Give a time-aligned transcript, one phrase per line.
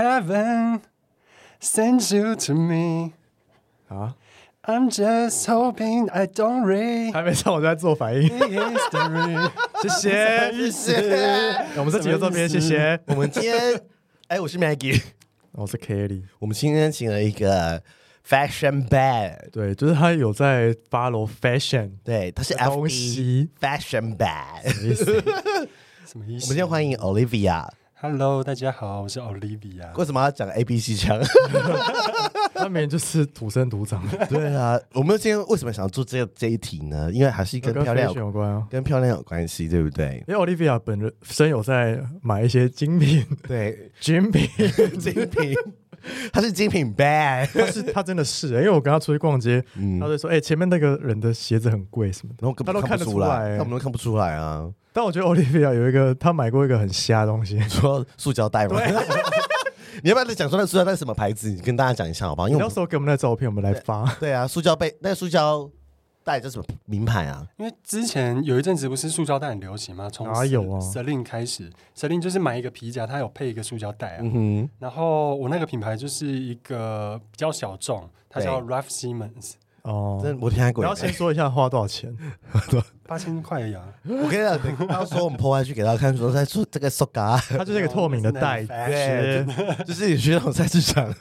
[0.00, 0.80] Heaven
[1.60, 3.12] sends you to me
[3.88, 4.16] 啊
[4.64, 8.26] ，I'm just hoping I don't read 还没唱，我在做反应。
[9.82, 11.66] 谢谢，谢谢。
[11.76, 12.98] 我们这几个这边，谢谢。
[13.08, 13.78] 我们今天，
[14.28, 15.02] 哎，我是 Maggie，
[15.52, 16.22] 我是 Kelly。
[16.38, 17.82] 我们今天请了一个
[18.26, 24.82] Fashion Bad，对，就是他有在 follow fashion，对，他是东 FB 西 Fashion Bad。
[24.82, 25.04] 意思。
[26.06, 26.46] 什么意思？
[26.46, 27.68] 我们今天欢迎 Olivia。
[28.02, 29.94] Hello，大家好，我是 Olivia。
[29.94, 31.20] 为什么要讲 A B C 腔？
[32.54, 37.10] 他明明就是土生土长的，对啊，我们今天为什么想要做这这一题呢？
[37.12, 38.66] 因为还是跟跟漂亮有关啊。
[38.70, 40.24] 跟漂亮有关系，对不对？
[40.26, 44.48] 因为 Olivia 本人身有在买一些精品、对， 精品，
[44.98, 45.54] 精品，
[46.32, 52.38] 他是精品 bad，他是他真的是、欸，因为我跟他出去逛街，嗯他就说：“哎、欸，前面那个人的鞋子很贵什么的。
[52.40, 58.80] 然后根本他都看得不出来欸他们都看不出来啊。”但我觉得 Olivia 有一个，他买过一个很瞎的东西， 说塑胶袋吗？
[60.02, 61.50] 你要不要再讲说那塑胶袋是什么牌子？
[61.50, 62.48] 你跟大家讲一下好不好？
[62.48, 64.04] 因为我们你到时候给我们的照片，我们来发。
[64.18, 65.68] 对啊，塑胶杯那个塑胶
[66.24, 67.46] 袋叫什么名牌啊？
[67.58, 70.08] 因为之前有一阵子不是塑胶袋很流行吗？
[70.10, 74.18] 从哪有啊 Celine 开始，Celine 就是买一个皮夹，它有配一个塑胶袋啊。
[74.20, 79.52] 嗯哼，然后我那个品牌就是一个比较小众，它叫 Ralph Simons，
[79.82, 80.84] 哦，真的我听过。
[80.84, 82.14] 你要先说一下花多少钱？
[83.06, 83.80] 八千块呀。
[84.04, 88.72] 我跟你讲，到时候我们破开去给大家看，说在说这个塑胶，它就是一个透明的袋子，
[89.84, 91.12] 就是你去那种菜市场，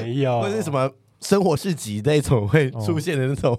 [0.00, 0.90] 没有，或者是什么
[1.20, 3.58] 生活市集那种会出现的那种，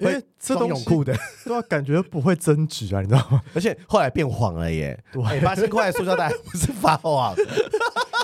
[0.00, 3.42] 因为这东西装泳裤的，对啊，感觉不会增值啊，你知道吗？
[3.54, 4.98] 而且后来变黄了耶。
[5.12, 5.22] 对。
[5.24, 7.34] 哎，八千块的塑胶袋不是发黄，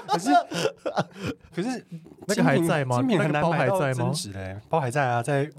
[0.06, 0.30] 可是
[1.54, 1.84] 可是
[2.26, 2.98] 那个还在吗？
[3.02, 3.94] 精品包买到还在吗？
[3.94, 5.50] 增值嘞，包还在啊，在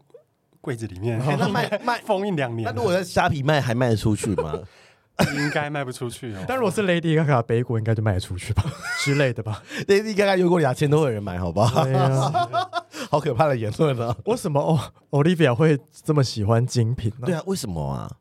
[0.66, 4.60] 柜子里面，哎 那卖卖封印两年了，那如果在虾皮卖，还卖得出去吗？
[5.38, 6.44] 应该卖不出去哦。
[6.50, 8.66] 但如果是 Lady Gaga 背过，应该就卖得出去吧
[9.06, 9.62] 之类的吧？
[9.88, 11.82] 那你刚刚有过两千多有人买，好不好？
[11.88, 12.50] 啊，
[13.12, 14.14] 好可怕的言论啊！
[14.26, 14.80] 为什么哦
[15.12, 17.28] ？Olivia 会这么喜欢精品呢？
[17.28, 18.12] 对啊，为什么啊？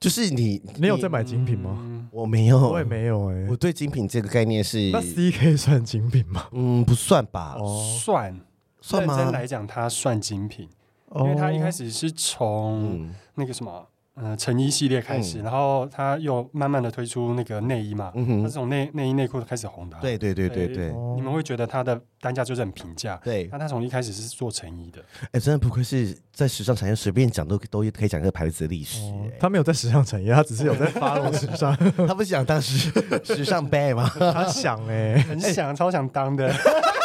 [0.00, 1.76] 就是你，你有在买精品吗？
[1.80, 3.56] 嗯我没有，我也没有哎我。
[3.56, 6.46] 对精品这个概念是，那 CK 算精品吗？
[6.52, 7.54] 嗯，不算吧？
[7.60, 8.40] 哦，算
[8.80, 10.68] 算吗认真来讲，它算精品，
[11.16, 13.86] 因因为他一开始是从嗯，那个什么。
[14.20, 28.98] 呃，成衣系列开始，嗯然后他又慢慢的推出那个内衣嘛，嗯哼它是从内内衣内裤开始红的啊、对对对对对哦你们会觉得他的单价就是很平价，对，那他从一开始是做成衣的，哎，真的不愧是在时尚产业，随便讲都都可以讲这个牌子的历史。
[29.38, 31.76] 他没有在时尚产业，他只是有在 follow 时尚。
[32.04, 32.90] 他不想当时
[33.24, 34.10] 时尚 bad 吗？
[34.18, 36.52] 他想哎，很想、超想当的。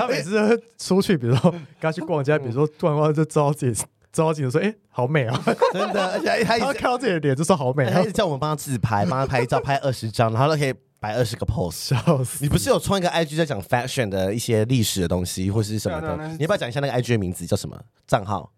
[0.00, 1.50] 他每次都出去，比如说
[1.80, 11.70] 跟他去逛街，比如说突然逛就照自己照镜子说：“哎，好美啊！”真的，而且他一直 看到自己的脸就说：“好美。”他一直叫我们帮他自拍，帮他拍照，拍二十张，然后都可以摆二十个 pose。
[11.70, 12.38] 笑死！
[12.42, 16.16] 你不是有创一个 IG 在讲 fashion 的一些历史的东西，或是什么的？
[16.30, 18.50] 你要不要讲一下那个 IG 的名字叫什么账号？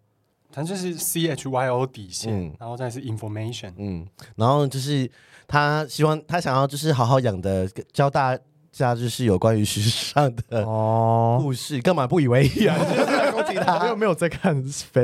[0.51, 3.73] 反正就是 C H Y O 底线，嗯然后再是 information。
[3.79, 5.11] 嗯，然后就是
[5.47, 8.39] 他希望他想要就是好好养的，教大
[8.73, 12.77] 家就是有关于时尚的哦，故事，干嘛不以为意啊？
[12.79, 13.97] 你 就是在攻击没有。
[14.03, 14.57] 没有在看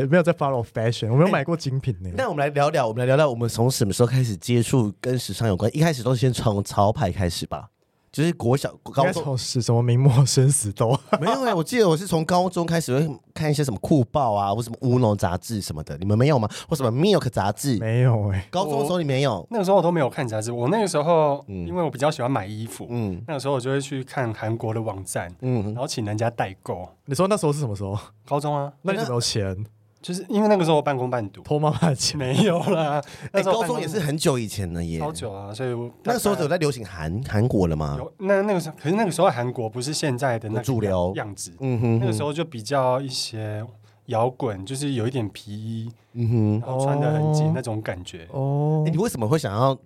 [0.08, 2.10] 没有在 follow fashion，我没有买过精品呢。
[2.16, 5.70] 那我们来聊聊，我们来聊聊，我们从什么时候开始接触跟时尚有关？
[5.76, 7.68] 一开始都是先从潮牌开始吧，
[8.10, 9.22] 就是国小、高中。
[9.22, 10.98] 从是什么明末生死斗？
[11.20, 16.48] 没有哎、我记得我是从高中开始会看一些什么酷报啊，或什么乌龙杂志什么的，你们没有吗？
[16.68, 17.76] 或什么 Milk 杂志？
[17.78, 19.46] 没有哎，高中的时候你没有？
[19.50, 26.88] 那个时候我都没有看杂志，我那个时候、嗯因为我比较喜欢买衣服，嗯那个时候我就会去看韩国的网站，嗯然，后请人家代购。
[27.04, 27.98] 你说那时候是什么时候？
[28.26, 29.64] 高中啊，那你有没有钱？
[30.00, 32.16] 就是因为那个时候半工半读，偷妈妈的钱？
[32.16, 33.02] 没有啦。
[33.24, 37.96] 哎、那时候高中工也是很久以前了耶，好久啊，所以我那个时候有在流行韩韩国了吗？
[37.98, 43.64] 有那那个时候，可是那个时候韩国不是现在的那个主流样子，嗯哼那个时候就比较一些
[44.06, 48.28] 摇滚，就是有一点皮衣，嗯哼，然后穿的很紧哦那种感觉。
[48.30, 49.76] 哦哎、你为什么会想要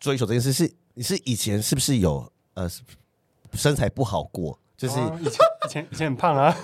[0.00, 0.52] 追求这件事？
[0.52, 2.68] 是你是以前是不是有呃
[3.52, 4.58] 身材不好过？
[4.88, 5.32] 就是、哦以前
[5.64, 6.54] 以前以前很胖啊，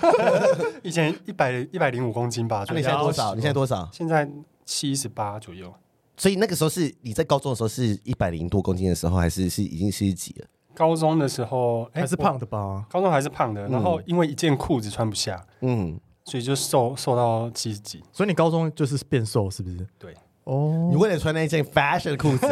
[0.82, 3.35] 以前一百一百零五公斤吧，那、你现在多少？
[3.35, 3.88] 你现在多少？
[3.93, 4.29] 现在
[4.65, 5.73] 七十八左右。
[6.17, 10.47] 所以那个时候是你在高中的时候是一百零多公斤的时候，还是是已经七十几了？
[10.75, 12.85] 高中的时候，哎还是胖的吧？
[12.91, 18.03] 高中还是胖的，然后因为一件裤子穿不下，嗯，所以就瘦瘦到七十几。
[18.12, 19.87] 所以你高中就是变瘦是不是？
[19.97, 20.12] 对，
[20.49, 20.89] 哦。
[20.91, 22.47] 你，为了穿那一件 fashion 的裤子，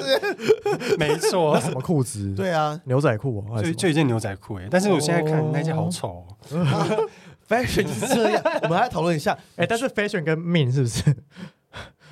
[0.98, 2.34] 没错，什么裤子？
[2.36, 2.78] 对啊。
[2.84, 3.74] 牛仔裤哦，还就什么？
[3.74, 7.08] 就一件牛仔裤哎，但是我现在看那件好丑哦，，
[7.48, 8.42] fashion 就是这样。
[8.64, 11.02] 我们来讨论一下， 哎，但是 fashion 跟 mean 是不是？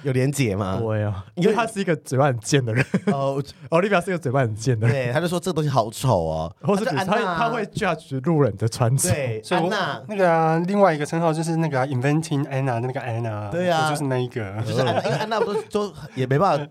[0.02, 0.78] 有连结吗？
[0.80, 2.84] 对啊，因为他是一个嘴巴很贱的人。
[3.06, 5.06] 哦，Olivia 是一个嘴巴很贱的人。
[5.06, 9.10] 对，他就说这个东西好丑哦，或是他他会 judge 路人的穿着。
[9.10, 13.50] 对，安娜那个啊，另外一个称号就是那个 Inventing Anna 那个 Anna。
[13.50, 16.66] 对啊，就是那一个，就是安娜，因为 安娜都都也没办法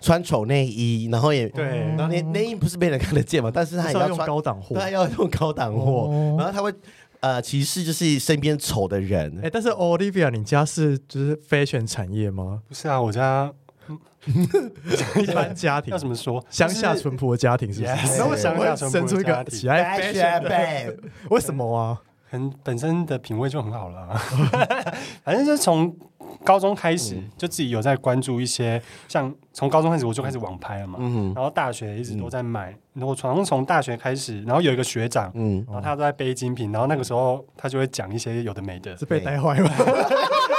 [0.00, 1.64] 穿丑内衣，然后也对，
[1.96, 6.08] 然后内内衣不是被人看得见嘛，但是他也要用高档货，他要用高档货，
[6.38, 6.72] 然后他会。
[7.20, 9.38] 呃，歧视就是身边丑的人。
[9.38, 12.62] 哎、欸，但是 Olivia，你家是就是 fashion 产业吗？
[12.68, 13.52] 不是啊，我家
[15.20, 15.92] 一般家庭。
[15.92, 16.44] 要怎么说？
[16.50, 18.18] 乡下淳朴的家庭是不是？
[18.18, 20.96] 那我想要生出一个喜爱 fashion 的，
[21.30, 22.00] 为什么啊？
[22.30, 24.08] 很本身的品味就很好了，
[25.22, 25.94] 反正就是从。
[26.44, 30.98] 高中开始就自己有在关注一些，像从高中开始我就开始网拍了嘛，
[31.34, 35.30] 然后大学一直都在买，然后从从大学开始，然后有一个学长，
[35.66, 39.70] 然后他都在背精品，然后那个时候他就会讲一些有的没的，是被带坏吗？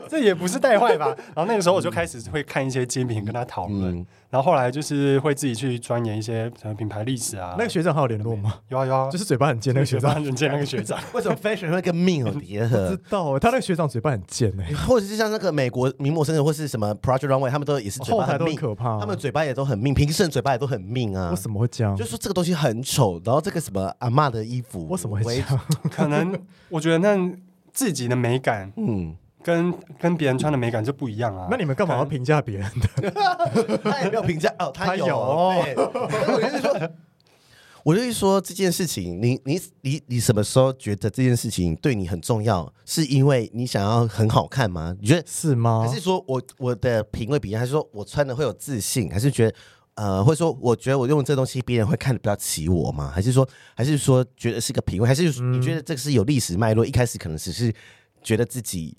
[0.08, 1.14] 这也不是带坏吧？
[1.34, 4.06] 然后那个时候我就开始会看一些精品跟他讨论。
[4.30, 7.54] 然后后来就是会自己去钻研一些什么品牌历史啊。
[7.58, 8.54] 那个学长还有联络吗？
[8.68, 10.98] 有啊有啊，就是嘴巴很尖那个学长，很贱那个学长。
[11.12, 12.88] 为什么 fashion 会跟命有结合？
[12.88, 14.72] 不知道，他那个学长嘴巴很尖哎。
[14.88, 18.98] 或者是像那个美国名模生日或是什么 Project Runway，他们都也是嘴巴很命，可怕。
[18.98, 21.28] 他们嘴巴也都很命，平时嘴巴也都很命啊。
[21.28, 21.94] 为什么会这样？
[21.94, 25.60] 就是说这个东西很丑，然后这个什么阿嬷的衣服，为什么会这样？
[25.90, 26.34] 可能
[26.70, 27.36] 我觉得那
[27.70, 29.14] 自己的美感，嗯。
[29.42, 31.48] 跟跟别人穿的美感就不一样啊！
[31.50, 33.78] 那你们干嘛要评价别人的？
[33.82, 35.16] 他也没有评价哦，他有。
[35.16, 36.90] 我就是说，
[37.84, 42.72] 我就是说这件事情，你你你你什么时候觉得这件事情对你很重要？
[42.84, 44.94] 是因为你想要很好看吗？
[45.00, 45.84] 你觉得是吗？
[45.86, 49.10] 还是说我我的品味比较，还是说我穿的会有自信？
[49.10, 49.56] 还是觉得
[49.94, 53.10] 呃，或者说我觉得我用这东西别人会看得比较起我吗？
[53.12, 55.08] 还是说还是说觉得是个品味？
[55.08, 56.86] 还是你觉得这个是有历史脉络？
[56.86, 57.74] 一开始可能只是
[58.22, 58.96] 觉得自己。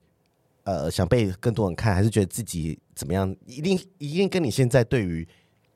[0.63, 3.35] 呃，想被更多人看，还是觉得自己怎么样？
[3.45, 5.27] 一定一定跟你现在对于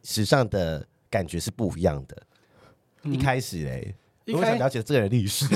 [0.04, 2.18] 时尚的感觉是不一样的。
[3.04, 5.46] 嗯、一开始哎，我想了解这个人历史。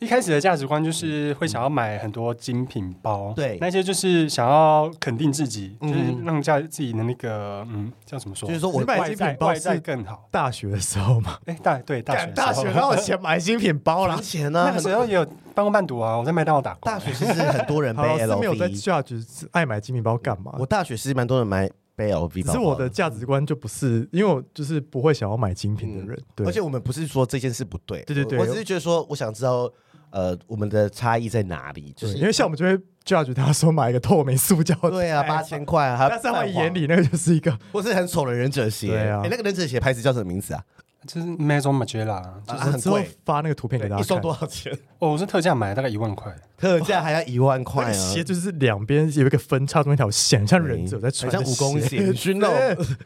[0.00, 8.48] 一开始的价值观就是会想要买很多精品包，对，那些就是想要肯定自己，就是让家自己的那个嗯叫怎么说？
[8.48, 10.28] 就是说我买精品包是更好。
[10.32, 14.16] 大学的时候嘛，哎大对大学大学哪有钱买精品包啦？
[14.20, 14.64] 钱呢？
[14.66, 15.24] 那个时候也有
[15.54, 16.90] 半工半读啊，我在麦当劳打工。
[16.90, 20.54] 大学其实很多人 背 LV，没有在 judge 爱买精品包干嘛？
[20.58, 21.70] 我大学其实蛮多人买。
[21.94, 26.18] 背 LV，只是我的价值观就不是，因为我就是不会想要买精品的人。
[26.34, 29.70] 对，而且我们不是说这件事不对，对对对，我只是觉得说，我想知道，
[30.08, 31.92] 呃，我们的差异在哪里？
[31.94, 32.74] 就是因为像我们就会
[33.04, 38.88] judge 他说买一个透明塑胶， 对啊，八千块啊，但在他们眼里那个就是一个，或是很丑的忍者鞋。
[38.88, 40.64] 对啊，哎，那个忍者鞋牌子叫什么名字啊？
[41.06, 43.08] 就是 Maison Margiela，就是很贵。
[43.24, 44.72] 发那个图片给大家，一双多少钱？
[44.98, 46.32] 哦，我是特价买，大概一万块。
[46.56, 47.92] 特价还要一万块啊！
[47.92, 52.12] 鞋就是两边有一个分叉中一条线，像忍者在穿， 像武功鞋。
[52.14, 52.48] 熏肉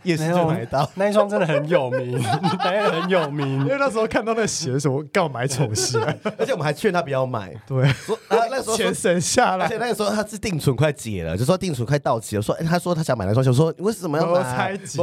[0.03, 2.21] 夜市就买到那一双，真的很有名，
[2.63, 3.61] 那个很有名。
[3.61, 5.99] 因为那时候看到那鞋的时候，刚好买丑鞋，
[6.39, 7.55] 而且我们还劝他不要买。
[7.67, 14.43] 对，说啊，那时候钱省下来，而且那个时候他是定存快解了，就说定存快到期了，说哎，他说他想买那双鞋，我说你为什么要买？
[14.43, 14.99] 猜忌，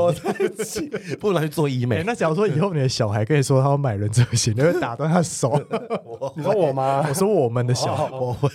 [1.19, 2.03] 不如拿去做医美。
[2.05, 5.59] 那假如说以后你的小孩跟你说他要买忍者鞋，你会打断他手？
[6.37, 7.03] 你说我吗？
[7.09, 8.49] 我说我们的小孩，我会。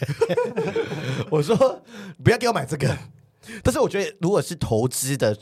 [1.30, 1.82] 我说
[2.22, 2.96] 不要给我买这个，
[3.62, 5.36] 但是我觉得如果是投资的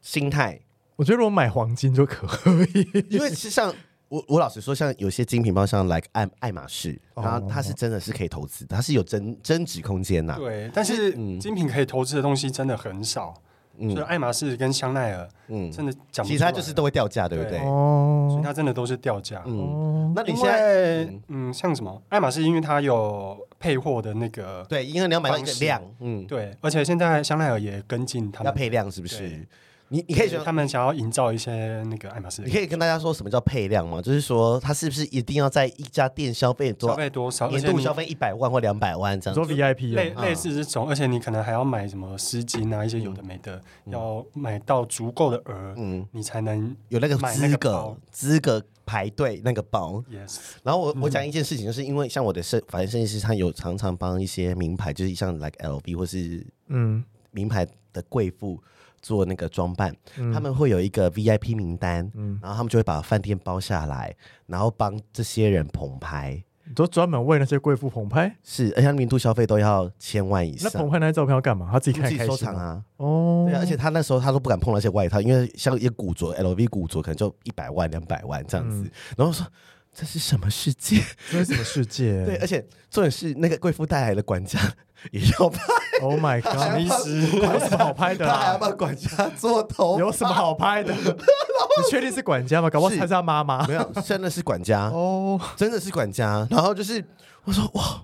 [0.00, 0.60] 心态，
[0.96, 2.26] 我觉得如果买黄金就可
[2.74, 3.74] 以，因为是像
[4.08, 10.36] 我我老实说，像有些精品包，像 like 爱爱马仕，然后它是真的是可以投资，它是有增增值空间呐。
[10.38, 13.34] 对，但是精品可以投资的东西真的很少。
[13.78, 17.58] 所以爱马仕跟香奈儿，嗯，真的讲不，其他就是都会掉价，对不对？
[17.60, 19.42] 哦，所以它真的都是掉价。
[19.46, 29.46] 嗯，那你现在，嗯，像什么爱马仕，因为它有配货的那个，对，因为你要买到一个量，嗯，对，而且现在香奈儿也跟进，他们要配量，是不是？
[29.88, 34.00] 你你可以说他们想要营造一些那个爱马仕，你可以跟大家说什么叫配量吗？
[34.00, 39.34] 就是说他是不是一定要在一家店消费多消费多少，年度消费一百万或两百万这样？
[39.34, 50.02] 做 VIP 类类似这种，而且你可能还要买什么丝巾啊，一些有的没的，要买到足够的额，嗯，你才能有那个资格资格排队那个包。
[50.10, 50.38] Yes。
[50.62, 58.60] 然后我我讲 一件事情，就是因为像我的设，反正设计师他有常常帮一些名牌，就是像 like LV 或是嗯名牌的贵妇。
[59.04, 66.42] 做那个装扮，嗯、他们会有一个 VIP 名单，嗯、然后他们就会把饭店包下来，然后帮这些人捧拍，
[66.74, 68.34] 都专门为那些贵妇捧拍。
[68.42, 70.70] 是，而且年度消费都要千万以上。
[70.72, 71.68] 那捧拍那些照片要干嘛？
[71.70, 72.82] 他自己看自己收藏啊。
[72.96, 78.78] 哦，对啊，而且他那时候他都不敢碰那些外套，因为像一些古着，LV 古着可能就一百万、两百万这样子。
[78.84, 79.46] 嗯、然后说
[79.92, 81.02] 这是什么世界？
[81.30, 82.24] 这是什么世界？
[82.26, 84.58] 对，而且重点是那个贵妇带来的管家
[85.12, 85.60] 也要拍。
[86.02, 86.80] Oh my 什么 god！
[86.80, 87.20] 意思？
[87.36, 88.58] 有什么好拍的他还要啊？
[88.60, 90.92] 帮管家做头，有什么好拍的？
[90.94, 92.68] 你确定是管家吗？
[92.70, 93.66] 搞不好是他是他妈妈。
[93.66, 96.46] 没有，真的是管家，哦，真的是管家。
[96.50, 97.04] 然后就是
[97.44, 98.02] 我说哇，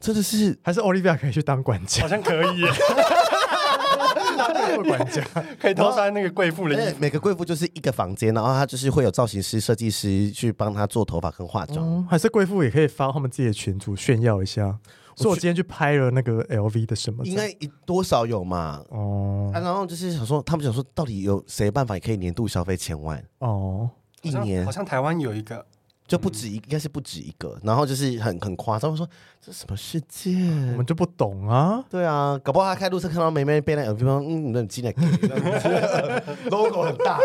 [0.00, 2.68] 真的是还是 Olivia 可以去当管家好，像可以耶，
[4.74, 5.22] 做管家。
[5.60, 6.96] 可以偷穿那个贵妇的衣服。
[6.98, 11.84] 每个贵妇就是一个房间，然后他就是会有造型师、设计师去帮他做头发跟化妆。
[11.86, 14.76] 哦，还是贵妇也可以发他们自己的群组炫耀一下，
[15.22, 18.82] 说我今天去拍了那个 LV 的什么，应该一多少有嘛？
[18.90, 23.22] 哦啊，然后就是想说，他们想说，到底有谁办法也可以年度消费千万？
[23.38, 23.90] 哦，
[24.22, 25.64] 一年好像台湾有一个，
[26.06, 27.58] 就不止一，应该是不止一个。
[27.62, 29.08] 然后就是很很夸张，我说
[29.40, 30.32] 这什么世界？
[30.72, 31.84] 我们就不懂啊。
[31.90, 34.92] 对啊，搞不好他开路车看到妹妹背那 LV 包，嗯，那很进来
[36.50, 37.18] ，logo 很大。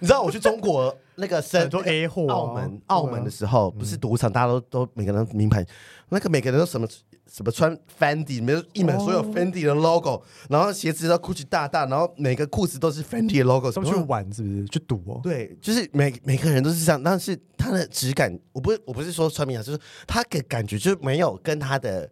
[0.00, 5.64] 你知道我去中国那个深很多 A 货啊澳门澳门的时候，不是赌场，大家都都每个人名牌，
[6.08, 6.86] 那个每个人都什么
[7.30, 14.64] 什么穿 Fendi，没有一门所有 Fendi 的 logo，然后鞋子都 Gucci 大大，然后每个裤子都是 Fendi 的 logo，他们去玩是不是？
[14.66, 15.20] 去赌哦。
[15.22, 22.08] 对，就是每每个人都是这样，但是他的质感，我不是我不是说穿名牌，就是他给感觉就是没有跟他的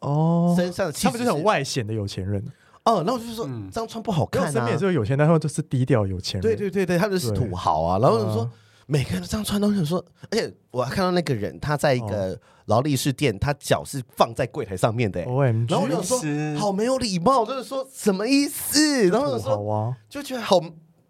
[0.00, 2.42] 哦，身上的气质他们就是很外显的有钱人。
[2.84, 4.84] 哦，那我就说、嗯这样穿不好看啊身边也是。
[4.84, 6.42] 有有钱人，但他们就是低调有钱人。
[6.42, 7.98] 对对对对，他们就是土豪啊。
[7.98, 8.48] 然后我就说，
[8.86, 16.18] 每个人都这样穿都想说，而且我还看到那个人，他在一个劳力士店，他脚是放在柜台上面的、然后我就说，
[16.56, 19.08] 好没有礼貌，就是说什么意思？
[19.08, 20.60] 然后我说，啊，就觉得好，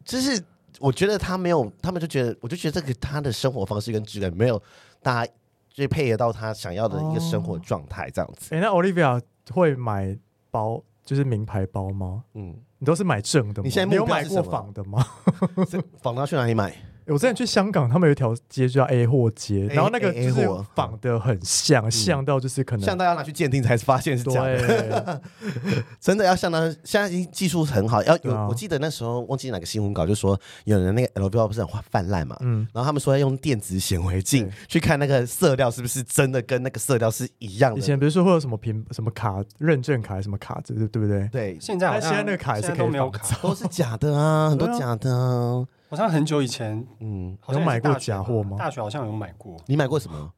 [0.05, 0.43] 就是
[0.81, 4.61] 我觉得他没有，他们就觉得，我就觉得这个他的生活方式跟质感没有
[5.03, 5.33] 大家
[5.69, 8.55] 最配合到他想要的一个生活状态，这样子。
[8.55, 10.17] 哎，那 Olivia 会买
[10.51, 12.25] 包，就是名牌包吗？
[12.33, 13.67] 嗯，你都是买正的吗？
[13.67, 15.07] 你现在没有买过仿的吗？
[15.69, 16.75] 这仿要去哪里买？
[17.07, 25.23] 我之前去香港，他们有一条街就叫 A 货街，然后那个 A- 就是仿的很像，像到就是可能像大家拿去鉴定才发现是假的。
[26.01, 28.33] 真的要相当，现在已经技术很好，要有。
[28.49, 37.79] 我记得那时候忘记哪个新闻稿，就说有人那个 LV 包不是很泛滥嘛，嗯，然后他们说要用电子显微镜去看那个色料是不是真的跟那个色料是一样的。
[37.79, 41.29] 以前比如说会有什么凭什么卡认证卡还是什么卡，对对不对？
[41.31, 45.65] 对，现在好像现在那个卡也是都没有卡，都是假的啊，很多假的啊。
[45.97, 50.33] 好像很久以前嗯，好像也是有买过大学假货吗大学好像有买过，你买过什么？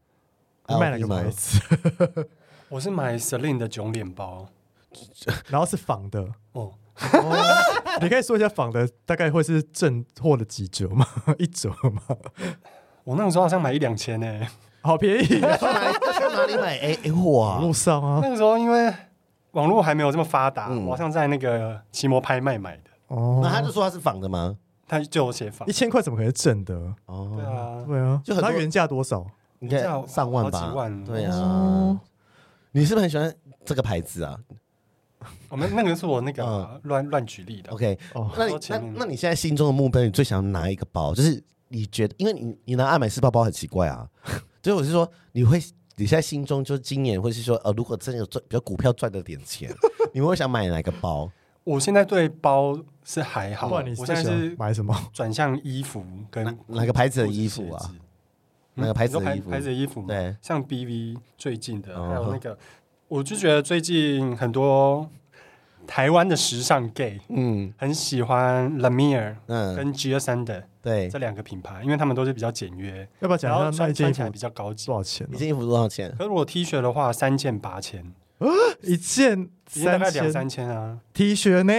[0.69, 2.29] 你买哪个 LV 吗牌子？
[2.69, 4.47] 我是买 Celine 的囧脸包
[5.49, 6.73] 然后是仿的，哦，
[8.01, 11.07] 你可以说一下仿的大概会是正货的几折吗？
[11.39, 12.03] 一折吗？
[13.05, 14.47] 我那个时候好像买一两千呢。
[14.81, 15.57] 好便宜啊！
[15.57, 15.95] 去哪里？
[15.95, 17.55] 去哪里买 A A 货啊？
[17.55, 18.93] 网络上啊那，个时候因为
[19.53, 24.57] 网络还没有这么发达，嗯我好像在那个奇摩拍卖买的，哦，那他就说他是仿的吗？
[24.89, 25.73] 它就有写法一。
[25.73, 26.75] 千块怎么可能是正的？
[27.07, 29.25] 哦，对啊，对啊，就很多它原价多少？
[29.61, 30.75] 应该叫上万吧好几？
[30.77, 32.01] 万对啊哦，
[32.73, 33.33] 你是不是很喜欢
[33.65, 34.39] 这个牌子啊
[35.49, 37.73] 我们那个是我那个嗯乱乱举例的。
[37.73, 41.13] ？OK，哦，那你那前面那你现在心中的目标，你最想要拿一个包？
[41.13, 44.09] 就是你觉得，因为你你拿爱马仕包包很奇怪啊，
[44.63, 45.59] 所以我是说，你会
[45.97, 49.75] 你现在心中就是今年，或是说呃，如果真的有赚，比如股票赚了点钱，
[50.15, 51.29] 你会想买哪个包？
[51.69, 54.95] 我现在对包是还好，不然你现在是买什么？
[55.13, 57.95] 转向衣服跟哪哪个牌子的衣服啊？
[58.75, 60.03] 哪个牌子的衣服牌子的衣服？
[60.07, 62.57] 对，像 BV 最近的，哦还有那个，
[63.09, 65.11] 我就觉得最近很多
[65.87, 74.95] 台湾的时尚 gay 嗯很喜欢 Lamier 嗯，跟 Gia Sander 对这，两个品牌，因为他们都是比较简约，要不要讲一下那穿一件衣服穿起来比较高级多。
[74.95, 75.39] 少钱呢一？
[75.39, 76.11] 件衣服多少钱？
[76.13, 78.15] 可是如果 T 恤的话，三件八千，
[78.83, 80.99] 一件一件大概三千两三千啊。
[81.13, 81.73] T 恤呢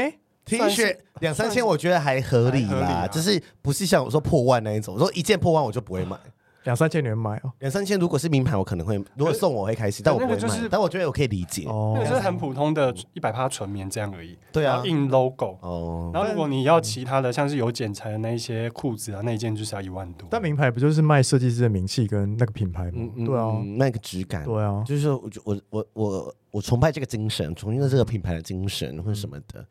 [0.46, 4.96] ？T 算是恤两三千，我觉得还合理啦，还合理啊就是不是像我说破万那一种。
[4.96, 6.18] 我说一件破万我就不会买，
[6.63, 7.51] 两三千你会买哦？
[7.60, 10.68] 两三千如果是名牌，我可能会，如果送我会开心，但我不会买个就是。
[10.70, 11.66] 但我觉得我可以理解。
[11.66, 15.58] 哦那个就是很普通的一百帕纯棉这样而已，对啊然后，印 logo。
[15.62, 20.28] 哦，然后如果你要其他的，像是有剪裁的那一些裤子啊，那一件就是要一万多。
[20.30, 23.12] 但名牌不就是卖设计师的名气跟那个品牌吗嗯？
[23.16, 29.66] 嗯，对啊，嗯那个质感，对啊，就是说，我就我我我我崇拜这个精神，崇敬这个品牌的精神或者什么的。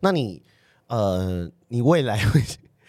[0.00, 0.42] 那你
[0.88, 2.40] 呃，你未来会，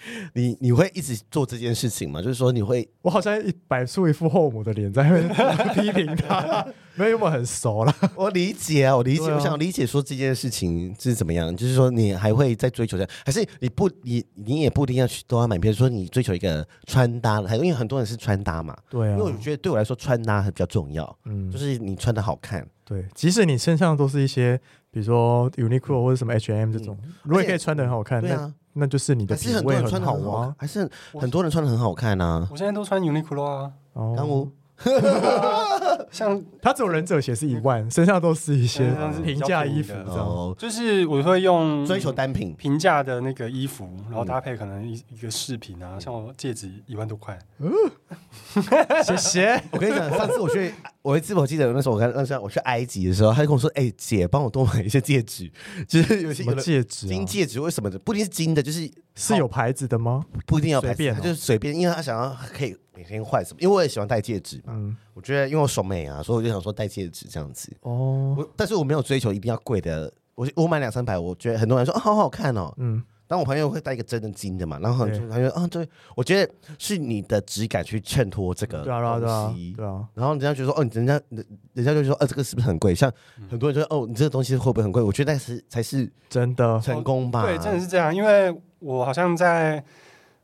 [0.34, 2.22] 你你会一直做这件事情吗？
[2.22, 7.96] 就是说，你会我好像一摆出一副后母的脸在那边 批评他，没有我们很熟了。
[8.16, 24.60] 我理解啊，我理解，啊我想理解说这件事情是怎么样，就是说你还会再追求这样，还是你不你你也不一定要去都要买，比如说你追求一个穿搭因为很多人是穿搭嘛，对啊因为，我觉得对我来说穿搭还比较重要，嗯就，是你穿的好看，对，即使你身上都是一些，
[24.92, 30.80] 比如说 Uniqlo 或者什么 H&M 这种，如果你可以穿的很好看，对啊，那就是你的还是很多品味人穿的好很好啊。，还是
[31.12, 32.48] 很很多人穿的很好看啊。
[32.52, 34.48] 我现在都穿 Uniqlo 啊，哦刚我
[36.12, 40.26] 像他只有忍者鞋是一万，身上都是一些嗯平价衣服比较便宜的这样。
[40.26, 47.38] 哦，就是我会用追求单品，平价的那个衣服，然后搭配可能一一个饰品啊，像我戒指一万多块，
[49.04, 49.62] 谢谢。
[49.72, 55.52] 我跟你讲，上次我去，我一次我记得那时候我跟那时候我去埃及的时候，他就跟我说：“哎、姐，帮我多买一些戒指，
[55.88, 57.10] 就是有些什么的戒指啊？
[57.10, 57.98] 金戒指，为什么的？
[58.00, 60.24] 不一定是金的，就是是有牌子的吗？
[60.46, 63.62] 不一定要牌子随便哦他就是随便，因为他想要可以每天换什么。
[63.62, 67.72] 因为我也喜欢戴戒指嘛，嗯，我觉得因为我手美啊，所以我就想说戴戒指这样子。
[67.82, 72.74] 哦，我但是我没有追求一定要贵的，我我买两三百，我觉得很多人说啊好好看哦。
[72.78, 82.94] 嗯，但我朋友会戴一个真的金的嘛，然后他就啊对，我觉得是你的质感去衬托这个对啊，对啊，对啊东西，对啊，然后人家觉得说，哦，人家人人家就说，啊，这个是不是很贵？
[82.94, 83.12] 像
[83.50, 85.02] 很多人就说，哦，你这个东西会不会很贵？
[85.02, 86.80] 我觉得那是才是真的。
[86.82, 87.44] 成功吧。
[87.46, 88.14] 对，真的是这样。
[88.14, 88.54] 因为
[88.84, 89.84] 我好像在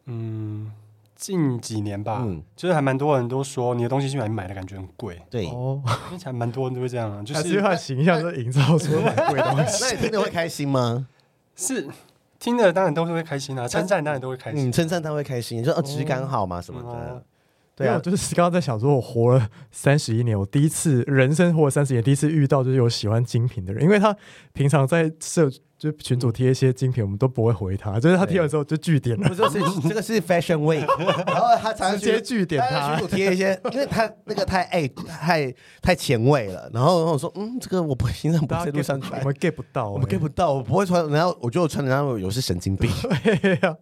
[0.05, 0.71] 嗯
[1.15, 5.45] 近几年吧，嗯，就是还蛮多人都说你的东西去哪里买的感觉很贵，对。
[5.47, 5.81] 哦，
[6.11, 9.83] 因为还蛮多人都会这样啊，就还是是他形象是营造出很贵的东西。
[9.83, 11.07] 那你听得会开心吗？
[11.57, 11.85] 是
[12.39, 14.69] 听的当然都是会开心啊，称赞当然都会开心。
[14.69, 17.21] 嗯，称赞他会开心，你说哦质感好嘛什么的哦。
[17.75, 24.15] 对啊因为我，就是刚刚在想说，我活了三十一年，我第一次人生活了三十年，第一次遇到就是有喜欢精品的人，因为他
[24.53, 30.85] 平常在社就群主贴一些精品，我们都不会回他，就是他贴完之后就据点了不，是是 这个是 Fashion Week，
[31.25, 33.07] 然后他常常直接据点他他群。
[33.07, 36.69] 主贴一些，因为他那个太爱太太前卫了。
[36.73, 41.09] 然后我说，嗯，这个我不平常不大家在路上穿我，们 get 不到欸，我们 get 不到，我不会穿。
[41.09, 42.91] 然后我觉得我穿的，然后有是神经病。
[43.23, 43.77] 对呀，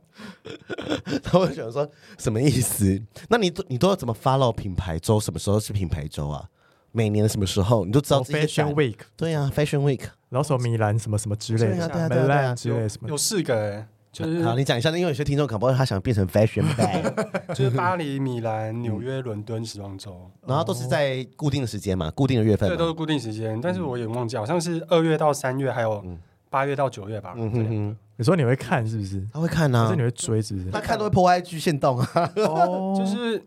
[1.23, 1.89] 然后我就想说
[2.19, 3.01] 什么意思？
[3.29, 5.19] 那你都你都要怎么 follow 品牌周？
[5.19, 6.47] 什么时候是品牌周啊？
[6.91, 7.85] 每年什么时候？
[7.85, 10.01] 你都知道 Fashion Week，对呀、啊、，Fashion Week。
[10.29, 22.75] 然后什么米兰什么什么之类对啊的，对啊对啊对啊 Milan 之类什么有四个、哎，就是好，你讲一下，因为有些听众可能他想变成 Fashion bag，就是巴黎、米兰、纽约、伦敦时装周，然后都是在固定的时间嘛，固定的月份嘛。
[22.75, 26.03] 这都是固定时间，但是我也忘记，好像是二月到三月，还有
[26.49, 27.33] 八月到九月吧。
[27.37, 29.25] 嗯哼哼，你说你会看是不是？
[29.31, 30.71] 他会看啊还是你，会追是不是？
[30.71, 32.31] 他看都会破 IG 限动啊。
[32.37, 33.41] 哦 就是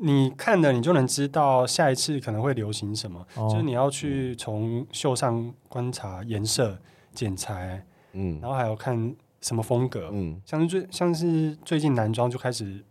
[0.00, 3.24] 你看的，你就能知道下一次可能会流行什么。
[3.36, 6.78] 哦就是你要去从秀上观察颜色、
[7.12, 10.10] 剪裁，嗯然后还有看什么风格。
[10.12, 12.84] 嗯像是最像是最近男装就开始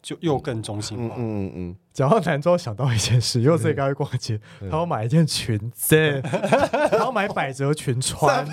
[0.00, 1.14] 就又更中性嗯化。
[1.18, 8.46] 嗯嗯讲到男装，想到一件事，因为我自己刚去逛街，嗯他要买一件裙子， 他要买百褶裙穿，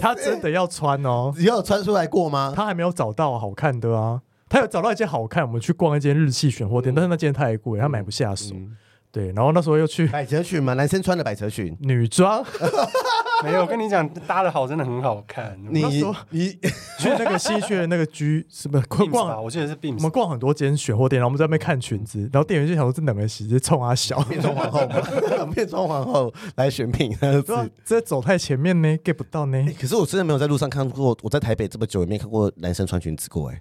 [0.00, 2.52] 他真的要穿哦，你有穿出来过吗？
[2.54, 4.22] 他还没有找到好看的啊。
[4.52, 8.54] 他有找到一件好看，我们去逛一间日系选货店，但是那件太贵，他买不下手。
[8.54, 8.76] 嗯
[9.10, 11.76] 对，然后那时候又去百褶裙嘛，男生穿的百褶裙。
[11.80, 12.42] 女装，
[13.44, 15.54] 没有，我跟你讲，搭的好真的很好看。
[15.68, 15.84] 你
[16.30, 16.48] 你
[16.98, 20.10] 去那个西区的那个居什么 Beams 吧，逛，我记得是我 Beams 们。
[20.10, 24.96] 逛很多间选货店，然后我们在那边看裙子，然后店员就想说这两个直接冲他小，变装皇后嘛，
[25.54, 27.70] 变装皇后来选品对。
[27.84, 29.62] 这走太前面呢，get 不到呢。
[29.78, 33.60] 可是我真的没有在路上看过，我在台北这么久也没看过男生穿裙子过哎、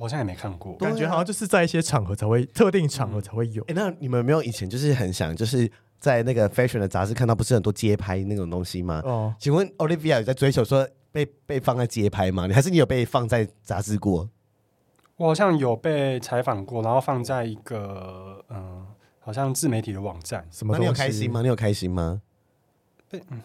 [0.00, 0.74] 我好像也没看过。
[0.76, 3.74] 感觉好像就是在一些场合才会，特定场合才会有哎、。
[3.76, 9.02] 那你们有没有以前就是很想就是在那个 fashion 的杂志看到不是很多街拍那种东西吗？
[9.04, 12.46] 哦，请问 Olivia 有在追求说被被放在街拍吗？
[12.46, 14.30] 你还是你有被放在杂志过？
[15.16, 18.86] 我好像有被采访过，然后放在一个嗯、呃
[19.22, 20.48] 好像自媒体的网站。
[20.50, 21.42] 什么那你有东西开心吗？
[21.42, 22.22] 你有开心吗？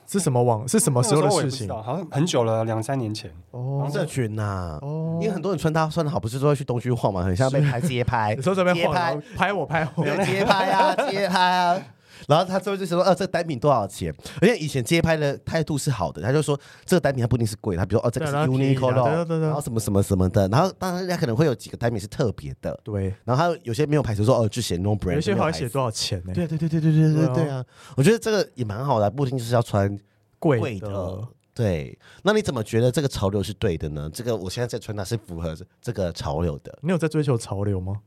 [0.08, 0.68] 是什么网？
[0.68, 1.68] 是什么时候的事情？
[1.70, 3.32] 好像很久了，两三年前。
[3.52, 11.82] 哦社群呐、哦因为很多人穿搭穿的好，不是说要去东区晃嘛，很像被拍街拍有， 时候在那边，街拍拍我拍我，对街拍啊，街拍啊。
[12.28, 14.14] 然后他最后就说，呃，这个单品多少钱？
[14.42, 26.34] 而且以前街拍的态度是好的，他就说这个单品它不一定是贵，他比如说哦，这个是 Uniqlo，然后什么什么什么的，然后当然人家可能会有几个单品是特别的，对，然后他有有些没有牌子说哦，就写 no brand，有些好像写多少钱呢？
[26.34, 27.66] 对对对对对对对对啊对啊！
[27.98, 29.98] 我觉得这个也蛮好的，不一定就是要穿
[30.40, 31.28] 贵贵的的。
[31.54, 34.10] 对，那你怎么觉得这个潮流是对的呢？
[34.14, 36.78] 这个我现在在穿搭是符合这个潮流的。
[36.82, 38.02] 你有在追求潮流吗？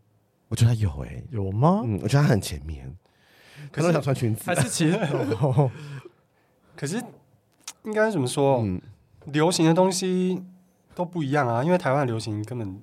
[0.49, 1.83] 我觉得他有哎、有吗？
[1.85, 2.95] 嗯，我觉得他很前面，
[3.71, 4.43] 可能我想穿裙子。
[4.47, 4.55] 还。
[4.55, 4.97] 是其实
[5.41, 5.71] 哦。
[6.77, 7.03] 可是
[7.85, 8.59] 应该怎么说？
[8.63, 8.81] 嗯，
[9.27, 10.43] 流行的东西
[10.95, 12.81] 都不一样啊，因为台湾的流行根本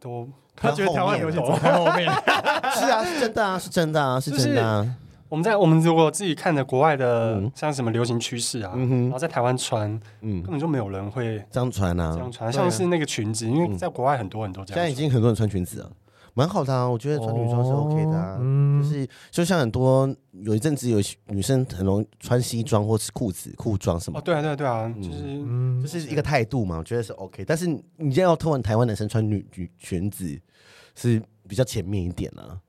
[0.00, 2.10] 都他觉得台湾流行走在后面，
[2.74, 4.96] 是啊，是真的啊，是真的啊，是真的啊。
[5.28, 7.50] 我们在我们如果自己看的国外的嗯。
[7.54, 9.88] 像什么流行趋势啊，嗯，然后在台湾穿，
[10.20, 10.42] 嗯。
[10.42, 14.94] 根，本就没有人会这样穿啊，这样穿，像是那个裙子，因为在国外很多很多这样现在已。
[14.94, 15.90] 经很多人穿裙子了，
[16.36, 16.88] 蛮好的啊。
[16.88, 18.36] 我觉得穿女装是 OK 的啊。
[18.40, 27.44] 嗯就是就像很多有一阵子有女生很容易穿西装或是裤子裤装什么哦，，对啊，对啊，对啊，就是嗯就，是一个态度嘛，我觉得是 OK。
[27.46, 30.38] 但是你现在要突然台湾男生穿女女裙子
[30.94, 32.60] 是比较前面一点啊。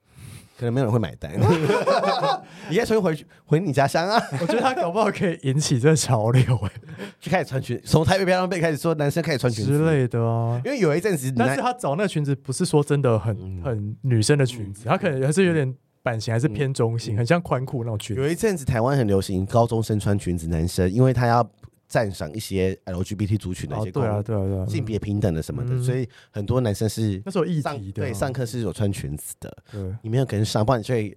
[0.57, 1.31] 可能没有人会买单。
[2.69, 4.21] 你可以重新回去回你家乡啊！
[4.41, 6.71] 我觉得他搞不好可以引起这潮流，哎，
[7.21, 10.61] 就开始穿裙，从台北标准开始说男生开始穿裙子之类的啊。
[10.65, 18.21] 因为有一阵子，但是他找那个裙子不是说真的很、嗯、很女生的裙子，他可能还是有点版型，还是偏中性，嗯、很像宽裤那种裙子。
[18.21, 21.47] 有一阵子台湾很流行高中生穿裙子，男生因为他要。
[21.87, 27.61] 赞赏一些 LGBT 族群的一些，对啊，对啊，对啊，性别平等的什么的，所以很多男生是那时候议
[27.93, 29.57] 对，上课是有穿裙子的，
[30.01, 31.15] 你没有跟上，不然你就会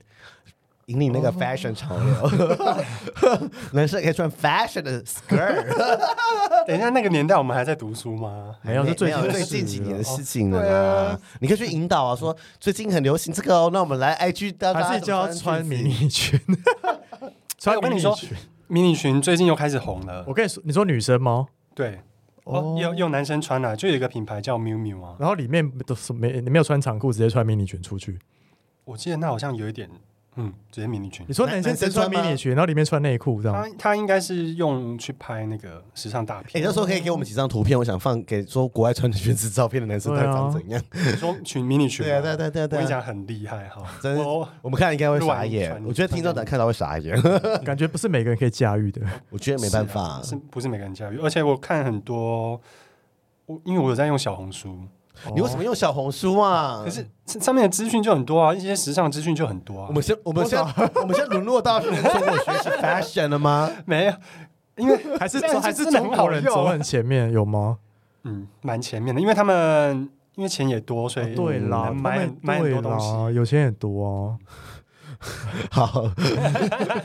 [0.86, 2.30] 引领那个 fashion 潮流。
[3.72, 5.64] 男生可以穿 fashion 的 skirt。
[6.66, 8.56] 等一下，那个年代我们还在读书吗？
[8.62, 11.20] 没有，是最近最近几年的事情了。
[11.40, 16.38] 你可以去引导啊，说最近很流行这个哦，那我们来 IG，还是就要穿迷你裙？
[17.58, 18.36] 穿迷你裙。
[18.70, 20.24] 迷你裙最近又开始红了。
[20.28, 21.48] 我跟你说，你说女生吗？
[21.74, 21.98] 对，
[22.44, 25.16] 哦，用用男生穿了，就有一个品牌叫 Miu Miu 啊。
[25.18, 28.20] 然后里面都是没，你没有穿长裤，直接穿迷你裙出去。
[28.84, 29.90] 我记得那好像有一点。
[30.40, 31.24] 嗯，直接迷你裙。
[31.28, 33.62] 你说男生直接穿迷你裙，然后里面穿内裤这样？
[33.62, 36.62] 他他应该是用去拍那个时尚大片。
[36.62, 40.82] 欸，到时候可以给我们几张图片，我想放给说国外穿裙子照片的男生，他长怎样？
[40.92, 42.04] 你 说裙迷你裙？
[42.04, 44.24] 对啊对对对对，我跟你讲很厉害哈，真的。
[44.62, 47.20] 我们看应该会傻眼，我觉得听众等看到会傻眼，
[47.64, 49.02] 感觉不是每个人可以驾驭的。
[49.28, 51.18] 我觉得没办法，是不是每个人驾驭？
[51.18, 52.60] 而且我看很多，
[53.46, 54.78] 我因为我有在用小红书。
[55.34, 56.82] 你为什么用小红书啊？
[56.84, 59.86] 可是上面的资讯就很多啊，一些时尚资讯就很多啊。
[59.88, 60.58] 我们先，我们先，
[60.94, 61.98] 我们先沦落到中国
[62.38, 63.70] 学习 fashion 了吗？
[63.84, 64.12] 没有，
[64.76, 67.78] 因为 还是还是中国人走很前面，有吗？
[68.24, 74.38] 嗯，蛮前面的，因为他们因为钱也多，所以对啦，买买很多东西，有钱也多啊。
[75.70, 76.10] 好，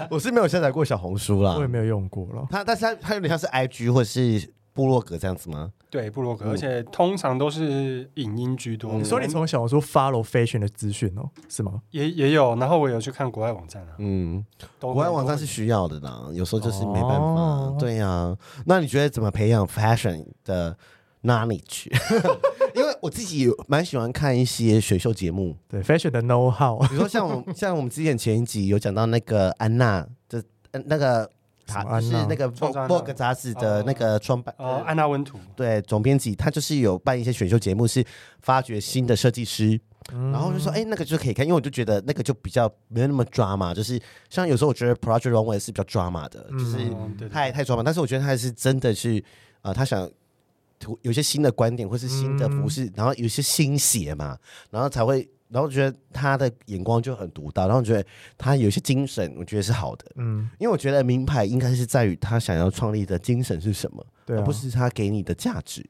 [0.10, 2.48] 我是没有下载过小红书啦，我也没有用过了。
[2.50, 4.54] 它，但是它它有点像是 IG 或是。
[4.76, 5.72] 部落格这样子吗？
[5.90, 8.92] 对，部落格，而且通常都是影音居多。
[8.96, 11.82] 你说你从小红书 follow fashion 的资讯哦，是吗？
[11.92, 13.96] 也也有，然后我有去看国外网站啊。
[14.00, 14.46] 嗯，
[14.82, 17.74] 国外网站是需要的啦，有时候就是没办法。
[17.80, 18.36] 对呀，
[18.66, 20.78] 那你觉得怎么培养 fashion 的
[21.24, 21.88] knowledge？
[22.76, 26.78] 因为我自己有蛮喜欢看一些选秀节目，对 fashion 的 know how。
[26.90, 30.44] 比如说像我像我们之前前一集有讲到那个安娜的
[30.86, 31.32] 那个。
[31.66, 35.40] 他是那个《Vogue》杂志的那个创办哦，安娜温图。
[35.56, 38.06] 对总编辑，他就是有办一些选秀节目，是
[38.42, 39.80] 发掘新的设计师，
[40.14, 44.00] 嗯、然后就说哎，那个就可以看，因为我就觉得那个就比较没有那么抓嘛，就是
[44.30, 49.24] 像有时候我觉得 Project Runway 是比较抓马的，就是太太抓马，但是我觉得他还是真的是
[49.62, 50.10] 呃，他想
[51.02, 54.38] 有些新的观点或是新的服饰，嗯、然后有些新血嘛，
[54.70, 55.28] 然后才会。
[55.50, 58.06] 然后觉得他的眼光就很独到，然后觉得
[58.38, 60.06] 他有些精神，我觉得是好的。
[60.16, 65.86] 嗯，因为我觉得名牌应该是在于他想要创立的精神是什么，对啊，而不是他给你的价值。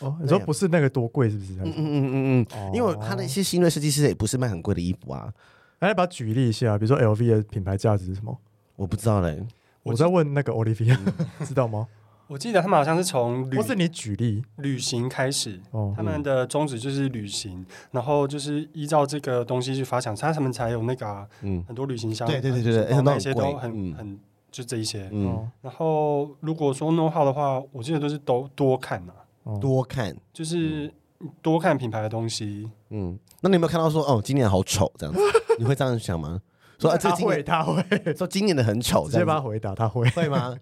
[0.00, 1.52] 哦，你说不是那个多贵，是不是？
[1.54, 2.74] 嗯嗯嗯嗯嗯。
[2.74, 5.32] 因为他的一些新锐设计师也不是卖很贵的衣服啊。
[5.80, 8.38] 来，把它举例一下，比如说 LV 的品牌价值是什么？
[8.76, 9.46] 我不知道嘞。
[9.82, 10.98] 我在问那个 Olivia，
[11.46, 11.86] 知道吗？
[12.28, 14.42] 我记得他们好像是从旅，不是你举例。
[14.56, 15.60] 旅行开始，
[15.96, 21.64] 他们的宗旨就是旅行，然后就是依照这个东西去发想，他们才有那个嗯。
[21.68, 24.18] 很多旅行箱，对对对对，那些都很很
[24.50, 29.12] 就这一些，嗯，然后如果说 know how 的话，我记得都是都多看呐，
[29.60, 30.16] 多看。
[30.32, 30.92] 就是
[31.40, 35.20] 多看品牌的东西，嗯，那你有没有看到说哦今年好丑这样子？
[35.58, 36.40] 你会这样想吗？
[36.78, 37.82] 说他会他会。
[38.14, 40.08] 说今年的很丑，直接把他回答他会。
[40.10, 40.54] 会吗？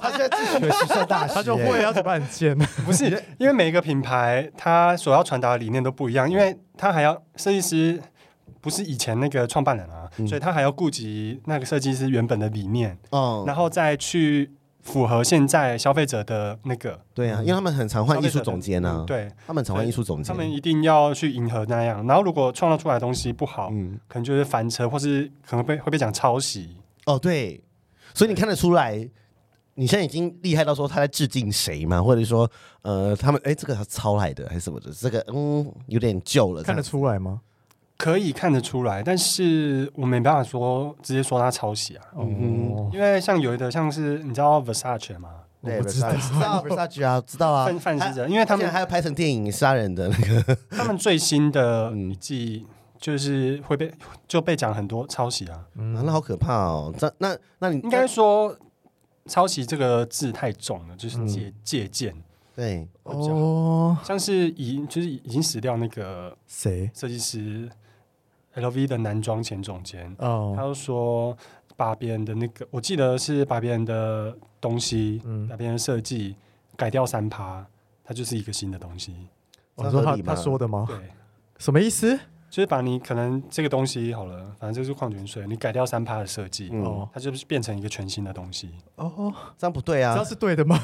[0.00, 2.28] 他现在自学时尚大师，他就会要怎么办？
[2.28, 3.06] 见不是
[3.38, 8.00] 因为每一个品牌，他所要传达的理念都不一样，因为他还要设计师
[8.60, 14.50] 不是以前那个创办人啊，嗯、所以他还要顾及那个设计师原本的理念，嗯，然后再去
[14.82, 17.00] 符合现在消费者的那个。
[17.14, 22.06] 对啊，因为他们很常换艺术总监啊，对，他们常换艺术总监，他们一定要去迎合那样。
[22.06, 26.76] 然后如果创造出来的东西不好，嗯，可能就是翻车，或是可能被会被讲抄袭。
[27.06, 27.62] 哦，对。
[28.14, 29.08] 所以你看得出来，
[29.74, 32.02] 你现在已经厉害到说他在致敬谁吗？
[32.02, 32.50] 或者说，
[32.82, 34.90] 呃，他们哎，这个他抄来的还是什么的？
[34.92, 37.40] 这个嗯，有点旧了，看得出来吗？
[37.96, 42.04] 可以看得出来，但是我没办法说直接说他抄袭啊。
[42.18, 45.30] 嗯，因为像有的像是你知道 Versace 吗？
[45.62, 52.66] 对， Versace 啊，知道啊，范范思哲，因为他们还要拍成电影杀人的那个，他们最新的一季。
[53.00, 53.90] 就是会被
[54.28, 56.94] 就被讲很多抄袭啊，嗯，那好可怕哦。
[57.00, 58.54] 那那那你应该说
[59.24, 62.14] 抄袭这个字太重了，就是借借鉴。
[62.54, 67.70] 对哦，像是已就是已经死掉那个谁设计师
[68.54, 71.34] ，LV 的男装前总监哦，他就说
[71.76, 76.36] 把别人的那个，我记得是把别人的东西，嗯，把别人设计
[76.76, 77.66] 改掉三趴，
[78.04, 79.14] 它就是一个新的东西。
[79.76, 80.84] 我说他他说的吗？
[80.86, 80.98] 对。
[81.56, 82.18] 什么意思？
[82.50, 88.70] 就是把你可能这个东西好了，反正就是矿泉水，你改掉三趴的设计，嗯它就是变成一个全新的东西。
[88.96, 90.78] 哦，这样不对啊这样，是对的吗？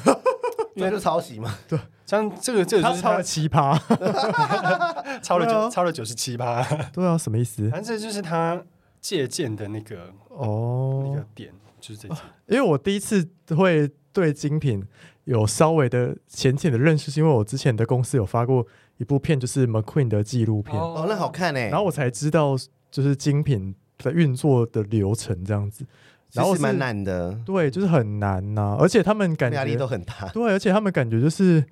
[0.77, 1.53] 因为是抄袭嘛。
[2.07, 3.77] 像这个这个就是抄了七趴，
[5.23, 7.69] 超了九超了九十七趴，对啊，什么意思？
[7.69, 8.63] 反正这就是他
[9.01, 12.21] 借鉴的那个哦那哦个，点，就是这些。
[12.47, 14.85] 因为我第一次会对精品
[15.25, 18.65] 有稍微的浅浅的认识，是因为我之前的公司有发过
[18.99, 21.61] 一部片，就是 McQueen 的纪录片，哦，那好看呢。
[21.61, 22.57] 然后我才知道
[22.91, 25.85] 就是精品的运作的流程这样子。
[26.33, 30.29] 然后是其实蛮难的，对，就是很难呐、而且他们感觉压力都很大。
[30.35, 31.65] 对，而且他们感觉就是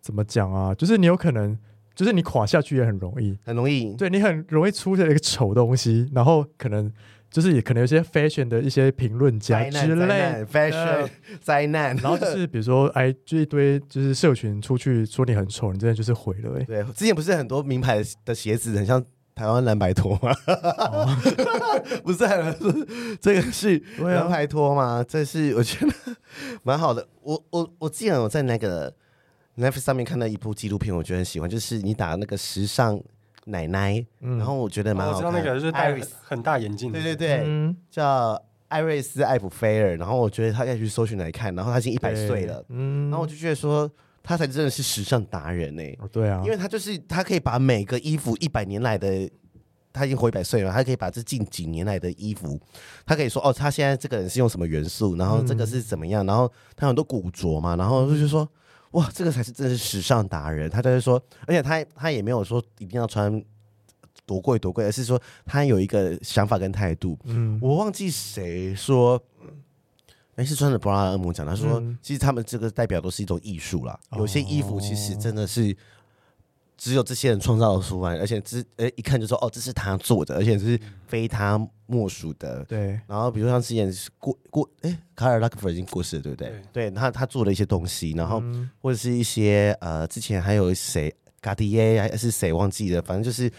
[0.00, 0.74] 怎么讲啊？
[0.74, 1.58] 就是你有可能，
[1.94, 6.92] 就是你垮下去也很容易，很容易，对你很容易出现一个丑东西，然后可能
[7.32, 11.08] 就是也可能有些 fashion 的一些评论家灾难之类，fashion
[11.40, 11.96] 灾难。
[11.96, 19.02] 然后就是比如说， 哎，就一堆就是社群出去说你很丑，你真的就是毁了、欸，对，之前不是很多名牌的鞋子很像
[19.34, 20.30] 台湾蓝白拖吗？
[20.46, 21.08] 哦
[22.04, 22.18] 不是
[23.20, 25.02] 这个是蓝白拖吗？
[25.08, 25.92] 这是我觉得
[26.62, 27.08] 蛮好的。
[27.22, 28.94] 我我我记得我在那个
[29.56, 33.02] Netflix 上面看到一部纪录片，我觉得很喜欢，就是你打那个时尚
[33.46, 34.38] 奶奶，嗯。
[34.38, 35.30] 然后我觉得蛮哦我好看。
[35.30, 43.90] 知道那个就是戴 Iris 很大眼镜的，对对对，嗯，叫艾瑞斯·艾普菲尔，然后我觉得他要去搜寻来看，然后他已经一百岁了，嗯，然后我就觉得说
[44.22, 49.28] 他才真的是时尚达人呢、哦对啊，因为他就是他可以把每个衣服一百年来的，
[49.92, 52.58] 他已经活一百岁了，他可以把这近几年来的衣服，
[53.04, 58.48] 他可以说哦，他现在这个人是用什么元素，然后这个是怎么样，然后他有很多古着嘛，然后就是说
[58.92, 63.42] 哇，这个才是真的是时尚达人，他就是说，而且他他也没有说一定要穿
[64.24, 67.18] 多贵多贵，而是说他有一个想法跟态度。
[67.24, 69.22] 嗯，我忘记谁说，
[70.36, 75.76] 哎，是穿着布拉尔姆讲，他说、嗯其实他们这个代表都是一种艺术啦，哦有些衣服其实真的是。
[76.76, 82.64] 只有这些人创造出来，而且只呃一看就说哦，这是他做的，而且是非他莫属的。
[82.64, 86.62] 对，然后比如像之前是过过哎，卡尔拉克福已经过世了，对不对？
[86.72, 93.50] 对他他做了一些东西，然后嗯或者是一些呃，之前还有谁，卡迪耶还是谁忘记了，反正就是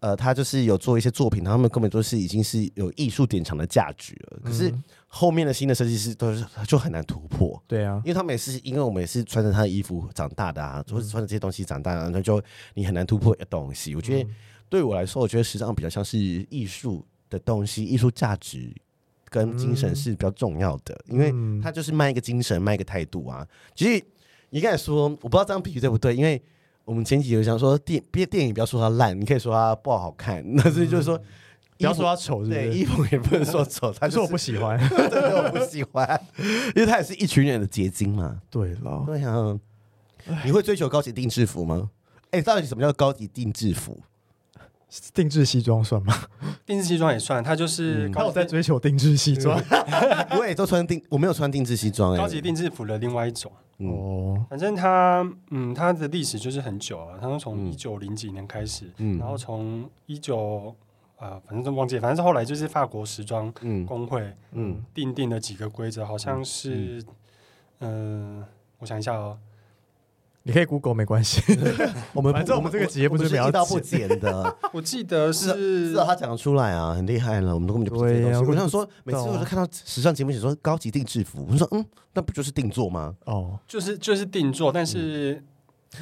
[0.00, 4.40] 呃，他就是有做一些作品，他们根本都是已经是有艺术典藏的价值了。
[4.44, 4.82] 可是嗯。
[5.12, 8.00] 后面的新的设计师都是就很难突破，对啊。
[8.04, 12.40] 因，为他们也是因为我们也是穿着他的衣服长大的啊，或者穿着这些东西长大的、啊，那就
[12.74, 13.96] 你很难突破一个东西。
[13.96, 14.30] 我觉得
[14.68, 18.72] 对我来说，我觉得时尚比较像是艺术的东西，艺术价值
[19.28, 21.60] 跟精神是比较重要的，因为嗯。
[21.60, 23.44] 他就是卖一个精神，卖一个态度啊。
[23.74, 24.00] 其实
[24.50, 26.40] 你刚才说，我不知道这样比喻对不对，因为
[26.90, 31.16] 我们前几集有讲说电别电影不要说它烂，你可以说它不好看， 但是就是说。
[31.78, 34.76] 不要说它丑，对，衣服也不能说丑， 他但是我不喜欢。
[35.08, 36.20] 对，我不喜欢，
[36.74, 38.38] 因为它也是一群人的结晶嘛。
[38.50, 39.58] 对了，对啊，
[40.44, 41.88] 你会追求高级定制服吗？
[42.32, 43.98] 哎、到底什么叫高级定制服？
[45.14, 46.14] 定制西装算吗？
[46.66, 48.12] 定制西装也算，它就是嗯。
[48.12, 49.60] 他有高级在追求定制西装。
[50.38, 53.50] 我也都穿定，我没有穿定制西装哎、高级定制服的另外一种。
[53.78, 53.88] 嗯。
[53.88, 57.72] 哦，反正它，嗯，它的历史就是很久了，它是从嗯。
[57.72, 59.18] 一九零几年开始，嗯。
[59.18, 60.74] 然后从一九
[61.16, 63.86] 啊，反正都忘记了，反正是后来就是法国时装嗯。
[63.86, 64.84] 工会嗯。
[64.92, 67.02] 定定了几个规则，好像是，
[67.80, 68.44] 嗯、
[68.78, 69.38] 我想一下哦，
[70.42, 71.42] 你可以 Google 没关系。
[72.14, 75.52] 我们反正我们这个节目是是一刀不剪的， 我记得是
[75.90, 77.52] 至少他讲得出来啊，很厉害了。
[77.54, 83.14] 我们都根本就不知道我想说，每次我都看到时尚节目写说高级定制服，我说嗯，那不就是定做吗？
[83.26, 85.42] 哦，就是就是定做，但是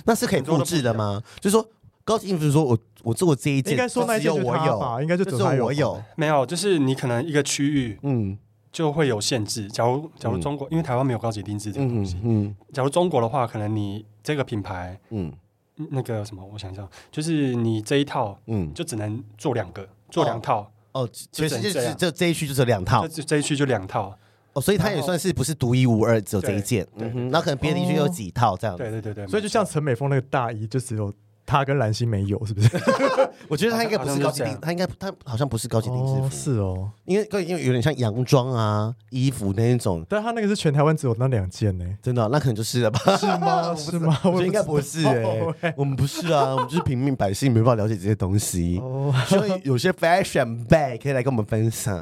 [0.04, 1.20] 那是可以复制的吗？
[1.40, 1.68] 就是说
[2.04, 8.38] 高级定制服，说我我做过这一件，应该说那一只有件我有，吧，应该就只有我有，没有，就是你可能一个区域嗯
[8.72, 9.68] 就会有限制。
[9.68, 12.56] 假如假如中国，因为台湾没有高级定制这个东嗯西，嗯。
[12.72, 15.32] 假如中国的话，可能你这个品牌嗯。
[15.80, 23.06] 嗯那个什么，我想一下，就是你这一套嗯，就只能做两个，做两套，哦，全世界就是就这一区就只有两套。
[23.06, 24.12] 这这一区就两套。
[24.54, 28.82] 哦，所以它也算是不是独一无二，只有这一件，嗯哼，那可能别的地区有几套这样子。
[28.82, 31.14] 对对对对，所以就像陈美凤那个大衣，就只有
[31.48, 32.68] 他跟蓝心没有，是不是？
[33.48, 43.16] 我觉得他应该不是高级定好像是这样，它应该他好像不是高级定制是哦，因为因为有点像洋装啊、衣服那一种，但他那个是全台湾只有那两件呢，真的啊，那可能就是了吧？
[43.16, 43.74] 是吗？
[43.76, 44.18] 是吗？
[44.24, 48.78] 我觉得应该不是哎， 我们不是啊，我们就是平民百姓，没办法了解这些东西。
[48.82, 51.96] 哦，希望有些 fashion bag 可以来跟我们分享。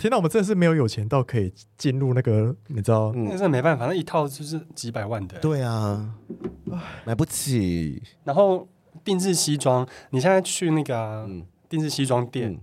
[0.00, 3.12] 天哪，我们真的是没有有钱到可以进入那个，你知道？
[3.16, 5.38] 那真的没办法，那一套就是几百万的。
[5.40, 6.08] 对啊，
[7.04, 8.02] 买不起。
[8.24, 8.51] 然后
[9.04, 11.44] 定制西装，你现在去那个啊嗯。
[11.68, 12.60] 定制西装店嗯，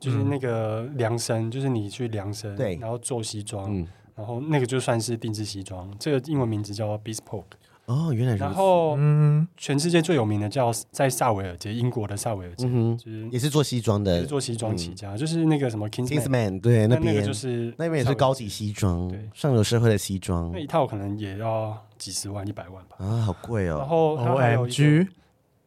[0.00, 2.76] 就是那个量身，就是你去量身，对。
[2.76, 7.44] 然后做西装，嗯，然后那个就算是定制西装，这个英文名字叫 bespoke。
[7.84, 8.44] 哦，原来如此。
[8.44, 17.16] 然后，嗯，全世界最有名的叫在萨维尔街，英国的萨维尔街，嗯，就是也是做西装的，是做西装起家，就是那个什么 Kingsman，Kingsman，对，那边。
[17.16, 20.50] 那就是那边也是高级西装对，上流社会的西装。
[20.52, 22.96] 那一套可能也要几十万、一百万吧。
[23.04, 23.76] 啊，好贵哦。
[23.76, 23.86] 然哦。
[23.86, 25.10] 后它还有 O 一 M G 个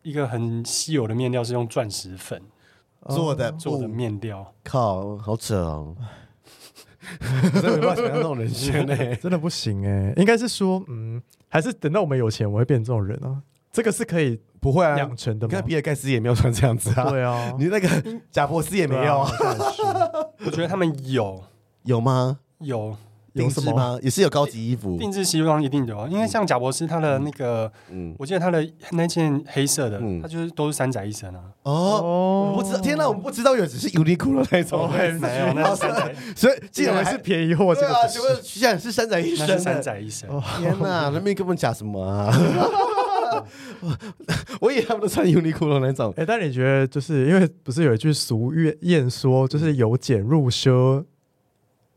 [0.04, 2.42] 一个很稀有的面料是用钻石粉
[3.10, 5.96] 做的做的面料，靠，好扯哦！
[7.54, 8.96] 真的没办法想象那种人生呢。
[9.18, 13.42] 真的不行哎，应该是说，嗯，还是等到我们有钱，我会变这种人啊。
[13.72, 15.66] 这个是可以不会啊，养成的吗你看？
[15.66, 17.90] 比尔盖茨也没有穿这样子啊，对啊，你那个
[18.32, 19.32] 贾伯斯也没有啊，
[20.46, 21.44] 我觉得他们有
[21.84, 22.40] 有吗？
[22.60, 22.96] 有
[23.34, 23.72] 定有什么？
[23.72, 24.00] 制吗？
[24.02, 40.30] 也是有高级衣服，定制西装一定有，因为像贾博士他的那个，嗯，我记得他的那件黑色的嗯，他就是都是三宅一生啊，哦，我不知道，天哪，我们不知道有只是 Uniqlo 那种，没有，那是三宅，所以竟竟然还是便宜货，这对啊，个不结果居然是山仔医生三的，宅一生。
[40.60, 42.32] 天哪，那边根本假什么啊？
[44.62, 51.04] 我以为他们都穿 Uniqlo 那种，哎，但你觉得，就是因为不是有一句俗谚谚说，就是由俭入奢，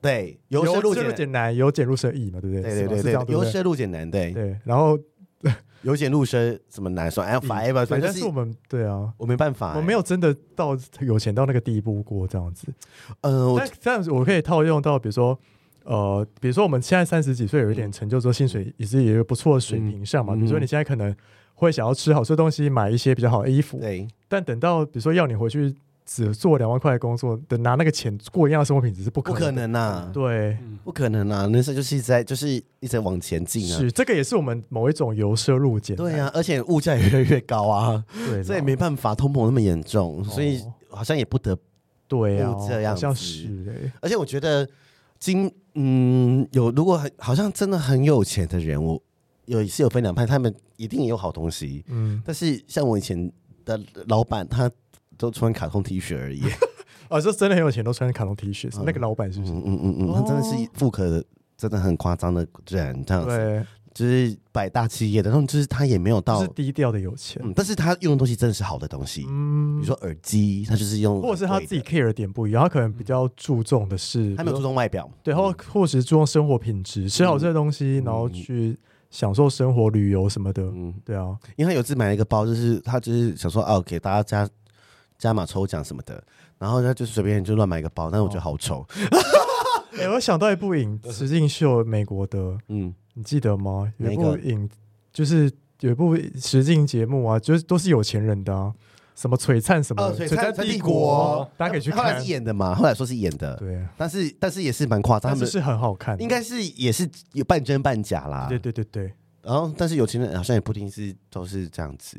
[0.00, 2.62] 对，由奢入俭，俭难，由俭入奢易嘛，对不对？
[2.62, 4.98] 对对对对，由是这样对不对奢入俭难，对，对，然后
[5.82, 7.22] 由俭入奢怎么难说？
[7.22, 12.66] 哎，forever，对反正是但是我们对啊，我没办法，我没有真的到有钱到那个地步过这样子。
[13.20, 15.38] 嗯，我但这样子我可以套用到，比如说，
[15.84, 20.34] 呃，比如说我们现在三十几岁，有一点成就之后，薪水也是一个不错的水平上嘛。
[20.34, 21.14] 嗯比如说你现在可能
[21.54, 25.72] 会想要吃好吃的东西，买一些比较好的衣服，对，但等到比如说要你回去
[26.06, 29.52] 只做两万块的工作，等拿那个钱过一样的生活品质是不可不能的。
[29.52, 31.48] 可能呐，对，嗯，不可能啊！
[31.48, 33.78] 人生就是一直在，就是一直往前进啊。
[33.78, 35.96] 是这个也是我们某一种由奢入俭。
[35.96, 41.58] 对啊，而且物价也越来越高啊，对啦，这也没办法，通膨那么严重，所以好像也不得。
[42.08, 44.68] 对啊，这样好像子是哎、而且我觉得
[45.18, 49.02] 今嗯有，如果很好像真的很有钱的人，我
[49.46, 53.28] 有是有分两派，他们一定也有好东西，嗯，但是像我以前
[53.64, 54.70] 的老板，他
[55.18, 56.42] 都穿卡通 T 恤而已。
[57.08, 59.52] 哦，就真的很有钱，都穿卡通 T 恤，是那个老板是不是？
[59.52, 61.24] 嗯嗯嗯嗯，他真的是富可的，
[61.56, 67.40] 真的很夸张的人，这样子，对，就是百大企业的，然后就是他也没有到就是，低调的有钱。
[67.44, 69.78] 嗯，但是他用的东西真的是好的东西，嗯。
[69.80, 78.04] 比嗯如，说耳机，他就是用，或者是他自己 care 的点不一样，他可能比较注重的是，他没有注重外表，对，或或者是注重生活品质，吃好这些东西，嗯。
[78.04, 78.76] 然后去
[79.10, 80.62] 享受生活、旅游什么的。
[80.64, 84.48] 嗯，对啊，因为他有一次买了一个包，就是他就是想说哦，给大家加
[85.18, 86.22] 加码抽奖什么的，
[86.58, 88.86] 然后他就随便就乱买一个包，但是我觉得好丑，
[89.98, 93.92] 哎，我想到一部影，实境秀，美国的，嗯，你记得吗？
[93.98, 94.36] 有一哪一个？
[94.36, 94.70] 部影，
[95.12, 95.50] 就是
[95.80, 98.72] 有一部实境节目啊，就是都是有钱人的啊，
[99.14, 101.98] 什么璀璨什么璀璨帝帝国大家可以去看。
[101.98, 102.26] 后来是。
[102.26, 109.12] 演的嘛，后来说是演的，对，但是但是也是蛮夸张，他们是是很好看的，应该是也是有半真半假啦，对对对对。
[109.42, 112.18] 然后但是有钱人好像也不一定是都是这样子，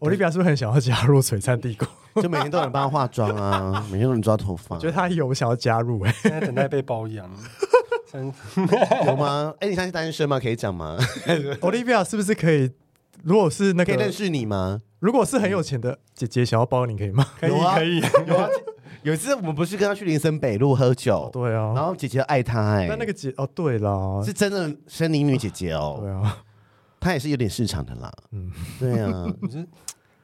[0.00, 1.86] 奥利比亚是不是很想要加入璀璨帝国？
[2.22, 7.28] 就每天都有人帮他化妆啊， 每天都有人抓头发，我觉得他有想要加入哎、现在等待被包养。
[8.10, 8.32] 真
[9.06, 9.52] 有吗？
[9.60, 10.38] 哎，你现在是单身吗？
[10.40, 10.96] 可以讲吗
[11.60, 12.70] ？Olivia 是不是可以？
[13.24, 14.80] 如果是那个，可以认识你吗？
[15.00, 17.26] 如果是很有钱的姐姐想要包你，可以吗？
[17.40, 18.48] 可以有啊可以，有啊，
[19.02, 26.38] 有一次我们不是跟他去林森北路喝酒，对啊，然后姐姐爱他哎、但那个姐哦，对了，是真的森林女姐姐哦对哦，啊，
[27.00, 28.12] 她也是有点市场的啦。
[28.30, 29.66] 嗯，对啊，我觉得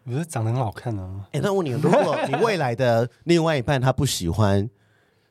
[0.04, 1.26] 我觉得长得很好看啊。
[1.32, 4.68] 哎、那我问你，如果你未来的 另外一半他不喜欢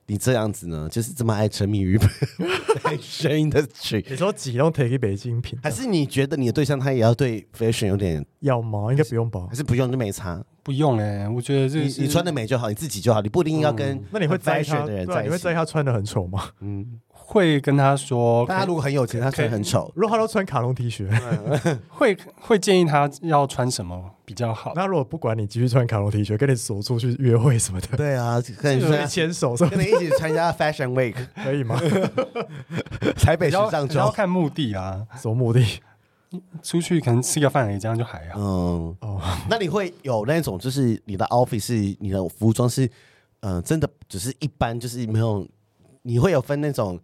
[0.07, 1.97] 你这样子呢，就是这么爱沉迷于
[2.83, 8.87] fashion industry，你说几用 take 北京品，还是你觉得你的对象他也要对 fashion 有点，要吗？
[8.91, 9.55] 应该不用吧还？
[9.55, 10.43] 是不用就没差？
[10.63, 15.55] 不用哎、我觉得这个是你你穿的美就好，你自己就好，你不一定要跟嗯那你会在意他？fashion 的人在一起你会在意。
[15.55, 16.49] 他穿的很丑吗？
[16.59, 16.99] 嗯，
[17.31, 21.07] 会跟他说，大家如果很有钱，他穿得很丑，如果他都穿卡通 T 恤，
[21.87, 24.73] 会会建议他要穿什么比较好。
[24.75, 29.05] 那如果不管你继续穿卡通 T 恤，跟你走出去约会什么的，对啊，跟你跟你说。
[29.05, 31.79] 牵手什么跟你一起参加 Fashion Week，可以吗？
[33.15, 33.87] 台北时尚周。
[33.87, 35.65] 比较看目的啊，什么目的？
[36.63, 38.39] 出去可能吃个饭而已，这样就还好。
[38.39, 41.27] 嗯，哦，那你会有那种，就是你的
[41.59, 42.89] 是你的服装是，
[43.41, 45.45] 呃，真的只是一般，就是没有，
[46.03, 46.97] 你会有分那种，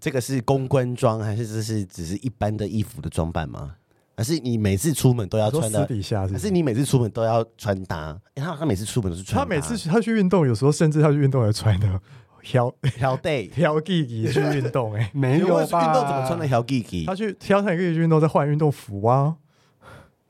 [0.00, 3.74] 这个是公关装，还是这是只是一般的衣服的装扮吗？
[4.16, 5.86] 还是你每次出门都要穿的？
[5.86, 8.18] 底下是是还是你每次出门都要穿搭？
[8.34, 12.00] 因为他他每次出门都是穿搭，他每次他去运动，有时候甚至他去运动还穿的
[12.42, 15.86] 挑挑 day，挑 G G 去运动、欸， 哎，没有吧？
[15.86, 17.06] 运动怎么穿的挑 Gigi？
[17.06, 19.36] 他去挑他一个月去运动，再换运动服啊，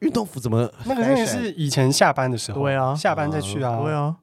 [0.01, 4.16] 运动服怎么那个那个是以前下班的时候，对啊下班再去啊。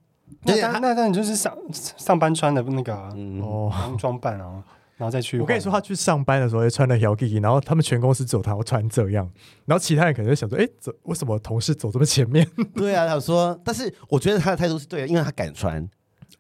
[0.44, 4.64] 对，啊，那那那那你就是上上班穿的那个啊，嗯，哦，装扮啊。
[4.98, 5.40] 然后再去。
[5.40, 9.30] 我跟你说，他去上班的时候也穿了小 Gigi，然后他们全公司只有他穿这样，
[9.66, 12.48] 然后其他人可能就想说，哎，怎，为什么同事走这么前面？
[12.76, 15.88] 对啊，他说，但是我觉得他的态度是对的，因为他敢穿。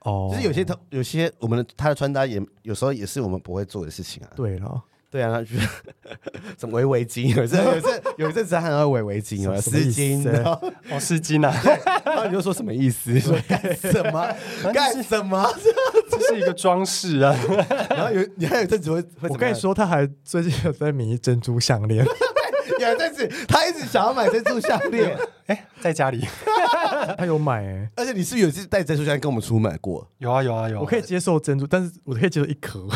[0.02, 4.30] 哦，就是有些他有些我们的他的穿搭也有时候也是我们不会做的事情啊。
[4.36, 4.84] 对了。
[5.16, 5.56] 对啊，他就
[6.60, 10.52] 什么围围巾，有一阵有一阵有一阵子还要围围巾哦，丝巾，然后
[10.92, 11.56] 哦丝巾啊，
[12.04, 13.18] 然后你就说什么意思？
[13.22, 14.36] 说干什么？
[14.74, 15.50] 干什么？
[16.12, 17.34] 这是一个装饰啊。
[17.90, 22.06] 然后有你还有阵子会，我跟你说，他还最近有在迷珍珠项链。
[22.80, 26.26] 有阵子他一直想要买珍珠项链， 哎，在家里
[27.18, 30.08] 他有买哎，而且你是有一次带珍珠项链跟我们出门过？
[30.20, 32.88] 有啊有啊有，我可以接受珍珠，但是我可以接受一颗。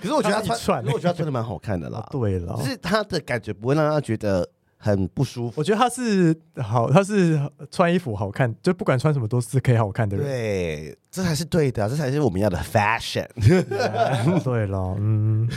[0.00, 2.06] 可是我觉得他 穿，我觉得他穿的蛮好看的啦。
[2.10, 4.48] 对了，就是他的感觉不会让他觉得。
[4.80, 10.24] 很不舒服，我觉得他是好，他是穿衣服好看，就不管穿什么都是可以好看的人。
[10.24, 13.26] 对，这才是对的，这才是我们要的 fashion。
[14.44, 15.48] 对了，嗯，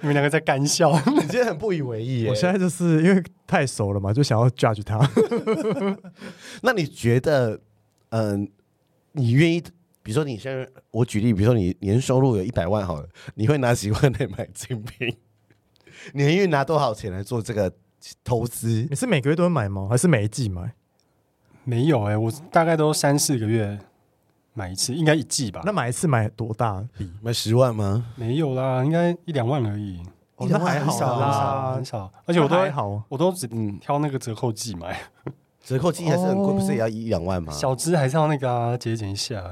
[0.00, 2.26] 你们两个在干笑，你今天很不以为意。
[2.26, 4.98] 我现在就是因为太熟了嘛，就想要 judge 他。
[6.62, 7.60] 那你觉得，
[8.08, 8.48] 嗯、呃，
[9.12, 9.60] 你愿意，
[10.02, 15.14] 比如说你现在，我举例，比如说你年收入有一百万好了，你会拿几万来买精品？
[16.12, 17.72] 你愿意拿多少钱来做这个
[18.22, 18.86] 投资？
[18.90, 19.86] 你是每个月都会买吗？
[19.88, 20.74] 还是每一季买？
[21.64, 23.78] 没有哎、欸，我大概都三四个月
[24.52, 25.62] 买一次，应该一季吧。
[25.64, 27.10] 那买一次买多大笔？
[27.22, 28.12] 买十万吗？
[28.16, 30.02] 没有啦，应该一两万而已。
[30.36, 32.12] 哦，那还好啦，很少，很少。
[32.26, 33.46] 而且我都还好，我都只
[33.80, 35.00] 挑那个折扣季买。
[35.62, 37.50] 折扣季还是很贵，不是也要一两万吗？
[37.52, 39.42] 小资还是要那个啊，节俭一下。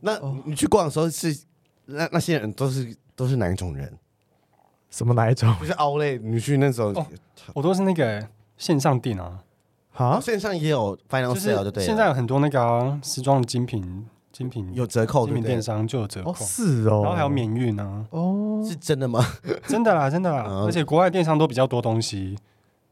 [0.00, 1.38] 那你去逛的时候是
[1.84, 3.96] 那那些人都是都是哪一种人？
[4.90, 5.54] 什么哪一种？
[5.54, 6.94] 不是 Outlet，你去那种，
[7.54, 8.26] 我都是那个
[8.56, 9.38] 线上订啊。
[9.92, 11.84] 好，线上也有 Final Sale，就对。
[11.84, 16.34] 现在有很多那个时装的精品，精品有折扣，精品电商就有折扣。
[16.34, 18.06] 是哦，然后还有免运呢。
[18.10, 19.20] 哦，是真的吗？
[19.66, 20.44] 真的啦，真的啦。
[20.64, 22.38] 而且国外电商都比较多东西，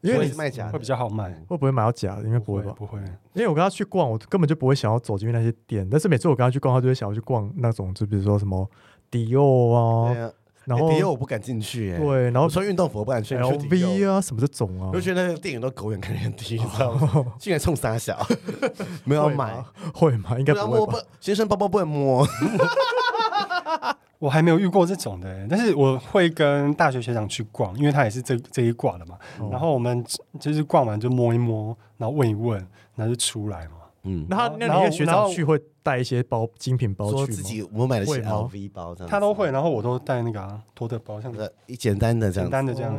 [0.01, 1.31] 因为卖假会比较好卖。
[1.47, 2.23] 会不会买到假的？
[2.23, 2.73] 应该不会吧？
[2.77, 2.99] 不会。
[3.33, 5.87] 因为我跟他去逛，我根本就不会想要走进去那些店。
[5.89, 8.69] 但是每次我跟他去逛，他就会想要去逛那种，就比如说什么
[9.09, 10.31] 迪奥啊。
[10.69, 17.25] 然后迪奥我不敢进去，哎，对，然后穿运动服我不敢去，LV 啊什么这种啊，我就觉得那个店员都狗眼看人低，你知道吗？
[17.39, 18.15] 竟然冲三小，
[19.03, 19.51] 没有买，
[19.95, 20.37] 会吗？
[20.37, 20.99] 应该不会吧？
[21.19, 22.23] 先生包包不能摸，
[24.19, 29.17] 我还没有遇过这种的，但是我会跟大学学长去逛，因为他也是这这一挂的嘛。
[29.49, 30.05] 然后我们
[30.39, 32.59] 就是逛完就摸一摸，然后问一问，
[32.95, 33.78] 然后就出来嘛。
[34.03, 37.25] 嗯，然后那那个学长去会带一些包精品包去吗？
[37.27, 42.93] 自己我买的是 LV 包这样，他都会，然后我都带那个托特包，像这一简单的这样，简单的这样。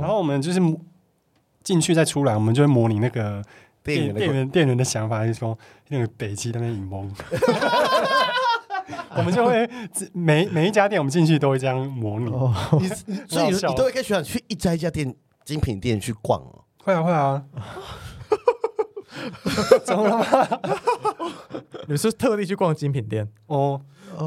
[0.00, 0.60] 然后我们就是
[1.62, 3.42] 进去再出来，我们就会模拟那个
[3.82, 7.10] 店员店员店员的想法，就是说那个北极那边隐蒙。
[9.16, 9.68] 我们就会
[10.12, 12.26] 每每一家店，我们进去都会这样模拟。
[12.78, 12.88] 你
[13.26, 16.64] 所以你都会跟学长去一家一家店精品店去逛哦？
[16.84, 17.44] 会啊会啊。
[19.84, 20.60] 怎么了吗？
[21.88, 23.80] 你是特地去逛精品店哦？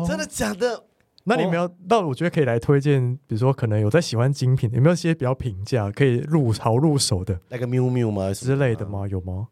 [0.07, 0.83] 真的假的？
[1.25, 1.69] 那你没有？
[1.89, 9.05] 那我觉得可以来推荐，比如说可能有在喜欢精品，有没有一些比较平价可以入潮入手的，那个 miu miu 吗之类的吗？
[9.07, 9.47] 有吗？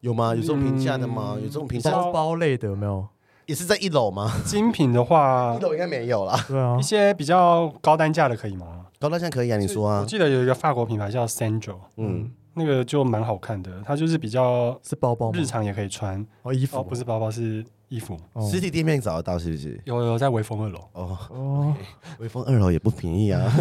[0.00, 0.34] 有吗？
[0.34, 1.36] 有这种平价的吗？
[1.38, 3.06] 有这种平价包包类的有没有？
[3.46, 4.32] 也是在一楼吗？
[4.46, 6.42] 精品的话， 一楼应该没有啦。
[6.48, 8.86] 对啊，一些比较高单价的可以吗？
[8.98, 10.00] 高单价可以啊，你说啊。
[10.00, 12.30] 我记得有一个法国品牌叫 Sandro，嗯。
[12.54, 16.24] 那个就蛮好看的，它就是比较是包包，日常也可以穿。
[16.42, 16.78] 哦，衣服。
[16.78, 18.18] 哦，不是包包是衣服，
[18.50, 19.80] 实体店面找得到是不是？
[19.84, 20.80] 有有在微风二楼。
[20.92, 21.18] 哦。
[21.30, 21.74] 哦，
[22.18, 23.52] 微风二楼也不便宜啊，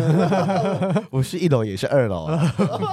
[1.11, 2.27] 我是一楼也是二楼，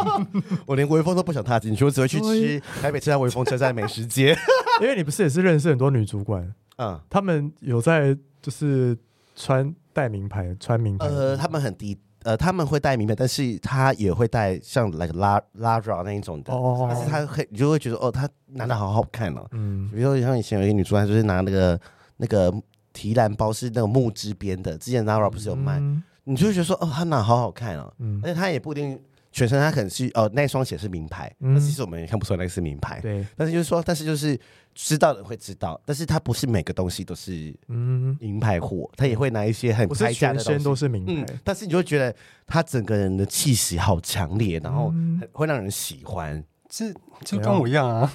[0.66, 4.36] 我连微风都不想踏进去，我只会去吃台北车站微风车站美食街，
[4.80, 8.96] 因为你不是也是认识很多女主管，嗯，他们有在就是
[9.34, 11.98] 穿戴名牌，穿名牌，呃，他们很低。
[12.26, 19.46] 呃，他们会带名牌，但是他也会带像 like La Lara 那一种的，哦、但是他会，你就会觉得哦，他拿的好好看哦。
[19.52, 21.80] 嗯，比如说像以前有一个女主，她就是拿那个
[22.16, 22.52] 那个
[22.92, 29.00] 提篮包是那种木质边的，之前 Lara 不是有卖，嗯、你就会觉得说哦，他拿好好看哦，嗯，而且他也不一定。
[29.36, 32.98] 全身他可能是哦，那双鞋是名牌，但、嗯、其实我们也看不出来那个是名牌。
[33.02, 34.40] 对，但是就是说，但是就是
[34.74, 41.38] 知道的人会知道，但是他不是每个东西都是嗯名牌货，他也会拿一些很开价的东西，全身都是名牌、嗯。
[41.44, 42.16] 但是你就会觉得
[42.46, 44.90] 他整个人的气息好强烈，然后
[45.32, 46.42] 会让人喜欢。
[46.76, 48.12] 是就跟我一样啊！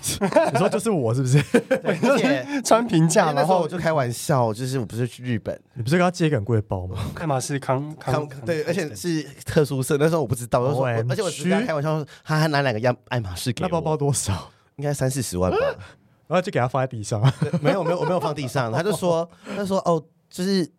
[0.54, 1.42] 你说就是我是不是？
[1.68, 6.96] 对，而且穿平价，然后我就开玩笑，就是我不是去日本，你不是跟他借一个很贵的包吗？
[7.16, 9.98] 爱马仕康康对，而且是特殊色。
[9.98, 13.68] 那时候我不知道，我说，而且我只是开玩笑说，他还拿两个样爱马仕给我。
[13.68, 14.52] 那包包多少？
[14.76, 15.58] 应该三四十万吧。
[16.28, 17.20] 然后就给他放在地上。
[17.62, 18.72] 没 有没有，我没有放地上。
[18.72, 20.70] 他就说， 他说哦，就是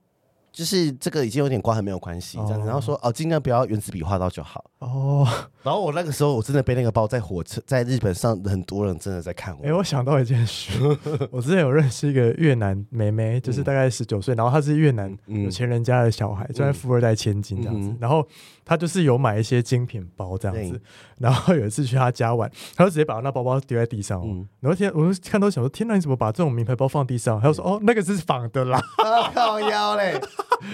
[0.52, 4.64] 就是这个已经有点刮痕没有关系，这样子，然后说哦，尽量不要原子笔画到就好。
[4.82, 5.26] 哦，
[5.62, 9.64] 然后我那个时候我真的背那个包在火车，在日本上很多人真的在看我。
[9.64, 10.72] 哎，我想到一件事，
[11.30, 18.26] 我之前有认识一个越南妹妹，就是大概十九岁，然后她是越南有钱人家的小孩，就在富二代千金这样子，然后
[18.64, 20.80] 她就是有买一些精品包这样子，
[21.18, 24.20] 然后有一次去她家玩，她就直接把那包包丢在地上，
[24.58, 27.40] 然后天，我就看到想说，天哪，你怎么把这种名牌包放地上？
[27.40, 28.80] 她就说，哦，那个是仿的啦，
[29.32, 30.20] 靠腰嘞。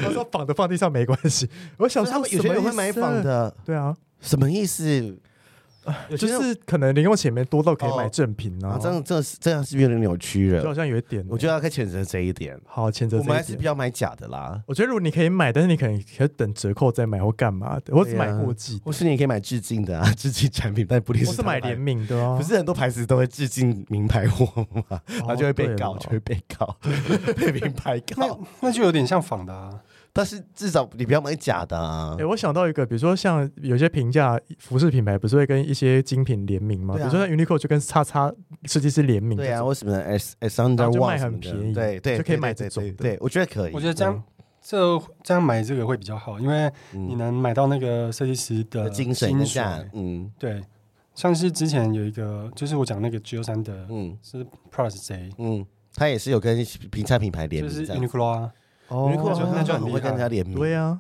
[0.07, 5.19] 我说仿的放地上没关系，我想说他们有些人会买仿的，对啊，什么意思？
[6.17, 13.19] 就是可能零用钱没多到可以买正品啊，这样这这样是有点扭曲了，就好像有一点，我觉得要可以谴责这一点，好谴责。
[13.19, 14.63] 我们还是比较买假的啦。
[14.67, 21.31] 我觉得如果你可以买，但是你可能可以等折扣再买或干嘛的，或是买过季，或是你可以买致敬的啊， 致敬产品，但不一定是。
[21.31, 26.77] 我是买联名的啊，不是很多牌子都会致敬名牌货嘛，然后就会被告，就会被告，
[27.37, 29.81] 被名牌告，那就有点像仿的啊。
[30.13, 32.17] 但是至少你不要买假的啊！
[32.19, 36.97] 哎，我想到一个，比如说像有些平价服饰品牌，不是会跟一些精品联名吗？
[36.97, 38.33] 比如说像 Uniqlo 就跟叉叉
[38.65, 39.37] 设计师联名。
[39.37, 41.73] 对啊，为什么 S S Under 就卖很便宜？
[41.73, 42.93] 对对，就可以买这种。
[42.95, 43.73] 对，我觉得可以。
[43.73, 44.23] 我觉得这样
[44.61, 49.85] 这这样买这个会比较好，因为你能买到那个设计师的精神价。
[49.93, 50.61] 嗯，对。
[51.15, 58.53] 像是之前有一个，就是我讲那个 G 三的，嗯，是 Plus J，嗯，他也是有跟平价品牌联名，就是 Uniqlo 啊。
[58.89, 59.13] 哦，
[59.55, 60.99] 那就很会跟人家联名，对呀，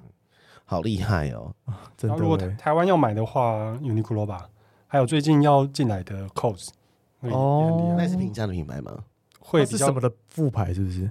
[0.64, 1.55] 好厉害哦！
[1.97, 2.16] 真的。
[2.16, 4.49] 如果台湾要买的话，Uniqlo 吧，
[4.86, 6.68] 还有最近要进来的 COS，
[7.20, 9.05] 哦，那是平价的品牌吗？
[9.41, 11.11] 会是什么的副牌是不是？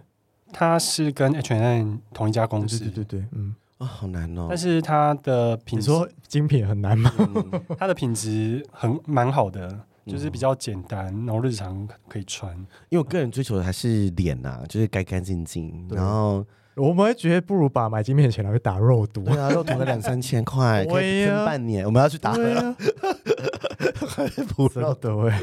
[0.54, 4.46] 它是跟 H&M 同一家公司，对对对，嗯，啊，好难哦。
[4.50, 7.12] 但是它的品质，说精品很难吗？
[7.80, 9.80] 它的品质很蛮好的。
[10.08, 12.56] 就是比较简单，然后日常可以穿。
[12.88, 15.86] 因为我个人追求的还是脸呐，就是干干净净。
[15.92, 16.46] 然后
[16.78, 19.24] 我们会觉得不如把买精品的钱拿去打肉毒。
[19.24, 21.84] 对啊，肉毒个两三千块， 可以撑半年。
[21.86, 22.36] 我们要去打。
[22.36, 22.76] 对啊，
[24.56, 25.40] 不肉毒哎，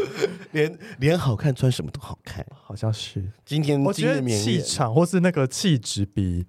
[0.53, 3.25] 脸脸好看，穿什么都好看，好像是。
[3.45, 6.47] 今天我觉得气场或是那个气质比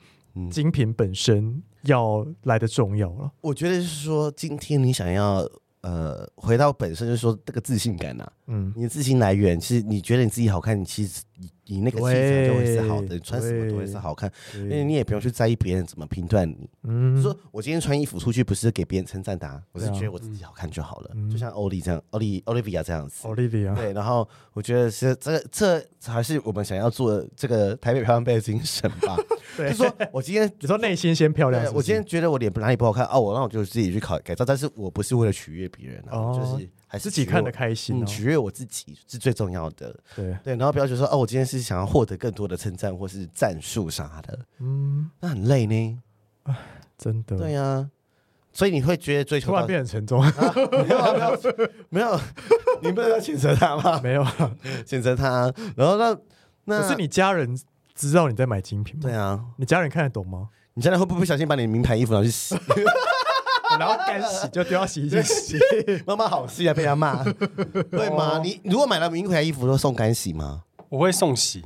[0.51, 3.31] 精品本身要来的重要了。
[3.41, 5.47] 我觉得是说，今天你想要。
[5.81, 11.21] 呃，回到本身就是说这个自信感呐、啊，嗯，你的自信来源其实你觉得你自己好看，你其实。
[11.67, 16.69] 你那个气场就会是好的，你穿什么都会是好看，因为你也不用去在意别人怎么评断你。
[16.83, 21.11] 嗯，说我今天穿衣服出去不是给别人称赞的，啊，我是觉得我自己好看就好了。
[21.15, 23.93] 嗯、就像欧丽这样，欧丽欧丽维亚这样子，欧丽维亚对。
[23.93, 29.17] 然后我觉得是这这还是我们想要做的这个台北漂亮杯的精神吧。
[29.57, 36.69] 对，就说我今天你说内心先漂亮是是，我今天觉得我脸哪里不好看哦，我那我就自己去考改造，但是我不是为了取悦别人，啊，哦、就是。
[36.97, 39.95] 自己看得开心，哦，取悦我自己是最重要的。
[40.15, 45.99] 对对，然后不要觉得说，哦，我今天是想要获得更多的称赞或是赞数啥的，嗯，那很累呢。
[46.43, 46.55] 唉，
[46.97, 47.37] 真的。
[47.37, 47.89] 对呀，啊，
[48.51, 50.21] 所以你会觉得追求突然变很沉重。
[50.21, 50.31] 啊，
[50.71, 51.39] 没有，没有，
[51.89, 52.19] 没有，
[52.81, 53.99] 你不能要谴责他吗？
[54.03, 54.23] 没有，
[54.85, 55.53] 谴责他。
[55.75, 56.17] 然后那
[56.65, 57.57] 那可是你家人
[57.93, 59.01] 知道你在买精品吗？
[59.03, 60.49] 对啊，你家人看得懂吗？
[60.73, 62.55] 你家人会不会不小心把你名牌衣服拿去洗？
[63.79, 65.57] 然后干洗就丢到洗衣机洗，
[66.05, 67.23] 妈妈好气啊，被他骂，
[67.91, 68.39] 对吗？
[68.43, 70.63] 你如果买了名牌衣服，都送干洗吗？
[70.89, 71.63] 我会送洗，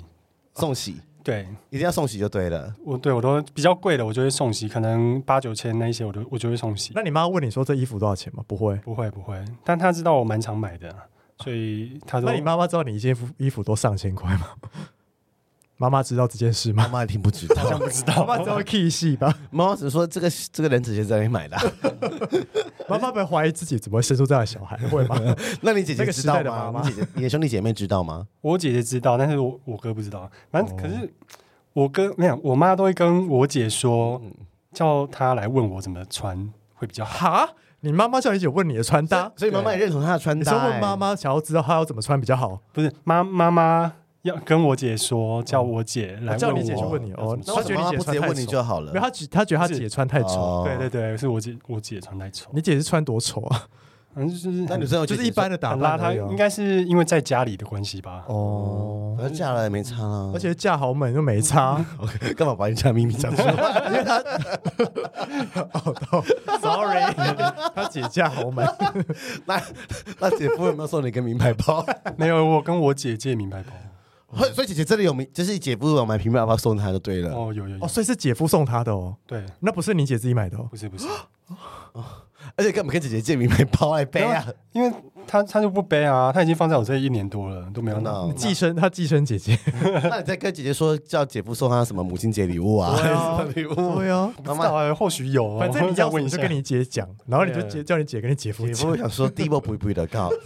[0.55, 2.73] 送洗，对，一定要送洗就对了。
[2.85, 6.91] 我对我都比较贵的，我就会送洗，可能八九千那一些，我都我就会送洗。
[6.95, 8.43] 那你妈问你说这衣服多少钱吗？
[8.47, 9.43] 不会，不会，不会。
[9.63, 10.93] 但她知道我蛮常买的，
[11.39, 12.29] 所以她说。
[12.29, 14.47] 那你妈妈知道你一件衣服衣服都上千块吗？
[15.81, 16.83] 妈妈知道这件事吗？
[16.83, 18.25] 妈妈一定不知道，好像不知道。
[18.25, 19.33] 妈妈知道 key 戏吧？
[19.49, 21.57] 妈妈只是说这个这个人直接在那里买的。
[22.89, 25.15] 妈妈不会怀疑自己怎么会生出这样的小孩，会吗？
[25.61, 26.81] 那你姐姐知道吗？
[26.83, 28.27] 你姐姐、你的兄弟姐妹知道吗？
[28.41, 30.29] 我姐姐知道，但是我我哥不知道。
[30.51, 31.09] 反正可是
[31.71, 34.21] 我哥没有，我妈都会跟我姐说，
[34.73, 37.29] 叫她来问我怎么穿会比较好。
[37.29, 37.49] 哈？
[37.79, 40.51] 你妈妈叫你姐问你的穿搭，所以妈妈也认同她的穿搭。
[40.51, 42.59] 你说问妈妈想要知道她要怎么穿比较好？
[42.73, 43.93] 不是妈妈妈。
[44.23, 47.37] 要跟我姐说，叫我姐来问我，叫你姐去问你哦。
[47.45, 48.91] 他觉得你姐直接问你就好了。
[48.91, 50.63] 没有，他觉他觉得他姐穿太丑。
[50.65, 52.49] 对对对，是我姐，我姐穿太丑。
[52.53, 53.67] 你姐是穿多丑啊？
[54.11, 58.25] 反正就是那女生就是一般的打扮，她应该是因为在家里的关系吧。
[58.27, 61.85] 哦，反正嫁了也没差啊，而且嫁豪门又没差。
[62.01, 63.53] OK，干嘛把你家秘密讲出来？
[63.87, 64.17] 因为他
[66.11, 66.23] 哦
[66.59, 67.13] ，sorry，
[67.75, 68.67] 她姐嫁豪门。
[69.45, 69.61] 那
[70.19, 71.85] 那姐夫有没有送你一个名牌包？
[72.17, 73.71] 没有，我跟我姐借名牌包。
[74.53, 77.33] 所以姐姐这里有名，就是姐夫有买平板包送她就对了。
[77.33, 77.83] 哦，有有有。
[77.83, 79.15] 哦，所以是姐夫送她的哦。
[79.25, 80.67] 对，那不是你姐自己买的哦。
[80.69, 81.07] 不是不是。
[82.55, 84.45] 而且干嘛跟姐姐借名牌包来背啊？
[84.71, 84.91] 因为
[85.27, 88.31] 他他就不背啊，他已经放在我这一年多了，都没有拿。
[88.33, 89.59] 寄生他寄生姐姐，
[90.09, 92.95] 那你再跟姐姐说，叫姐夫送她什么母亲节礼物啊？
[92.97, 98.73] 对啊， 礼物对啊，妈妈或许有，反正你要问你就跟你姐讲，然后你就姐叫你姐跟你姐夫讲。
[98.73, 100.31] 姐夫想说，第一波不不的告，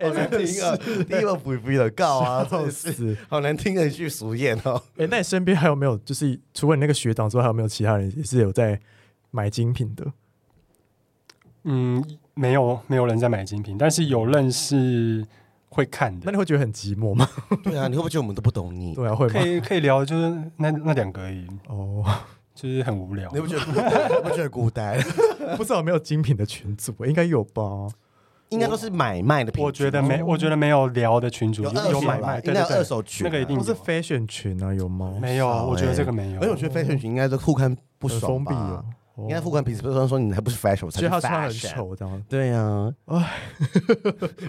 [0.00, 0.76] 好难听啊！
[1.08, 4.82] 第一个不不的告啊，真 是好难听的一句俗谚哦。
[4.98, 8.80] 哎，那你身边还有没有，就是除了你那个学长之外，还有没有其他人也是有在
[9.30, 10.06] 买精品的？
[11.64, 15.26] 嗯，没有，没有人在买精品，但是有认识
[15.70, 16.22] 会看的。
[16.24, 17.28] 那你会觉得很寂寞吗？
[17.62, 18.94] 对啊，你会不会觉得我们都不懂你？
[18.94, 19.32] 对啊，会吗？
[19.32, 21.46] 可以可以聊，就是那那两个而已。
[21.68, 22.04] 哦，
[22.54, 23.30] 就是很无聊。
[23.32, 23.64] 你不觉得？
[23.66, 25.00] 你不觉得孤单？
[25.56, 26.94] 不知道有没有精品的群组？
[27.06, 27.88] 应该有吧？
[28.50, 29.52] 应该都是买卖的。
[29.62, 34.72] 我觉得没，我觉得没有聊的群主有买卖，应该有二手群，那个一定是 fashion 群啊？
[34.72, 35.14] 有吗？
[35.20, 36.40] 没有，我觉得这个没有。
[36.40, 38.84] 而且我觉得 fashion 群应该都互看不爽吧。
[39.16, 43.30] 应该副官平时不是说你还不是 fashion，所以他穿很丑，这样对呀，哎，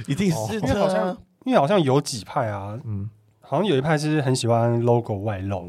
[0.08, 1.16] 一定是，因为好像
[1.46, 3.08] 因为好像有几派啊，嗯，
[3.42, 5.68] 好像有一派是很喜欢 logo 外露，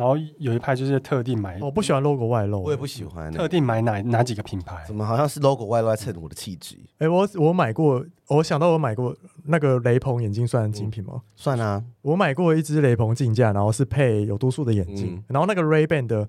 [0.00, 4.82] 然后有一派就是特定买，我不喜欢 logo 外露，我也不喜欢，特定买哪哪几个品牌？
[4.86, 6.74] 怎么好像是 logo 外露在衬我的气质？
[6.96, 11.20] 哎，我我买过，我想到我买过那个雷朋眼镜算精品吗？
[11.36, 16.26] 算啊，我买过一只雷朋镜架，然后是配有度数的眼镜，然后那个 Ray-Ban 的。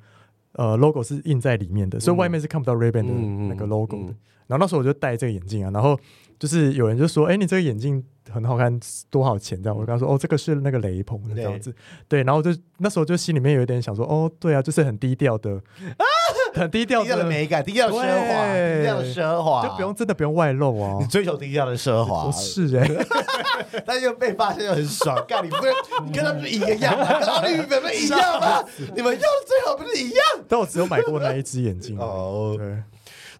[0.55, 3.13] 呃，logo 是印在里面的，所以外面是看不到 Ray-Ban 的
[3.47, 4.13] 那个 logo 的。
[4.47, 5.97] 然后那时候我就戴这个眼镜啊，然后
[6.41, 8.79] 就是有人就说：“哎，你这个眼镜很好看，
[9.11, 11.71] 多少钱？”这样我跟他说：“哦，这个是那个雷朋的这样子。”
[12.09, 16.03] 对，然后就那时候就心里面有一点想说：“哦，对啊，就是很低调的啊，
[16.59, 20.97] 很低调的美感，低调奢华，低调的奢华，就不用真的不用外露啊。
[20.99, 22.89] 你追求低调的奢华，不是哎，
[23.85, 25.23] 但又被发现又很爽。
[25.27, 25.71] 干，你不是
[26.03, 27.19] 你跟他们一个样吗？
[27.19, 28.63] 跟奥利给们一样吗？
[28.95, 30.23] 你们用的最好不是一样？
[30.49, 32.55] 但我只有买过那一只眼镜哦。
[32.57, 32.81] 对。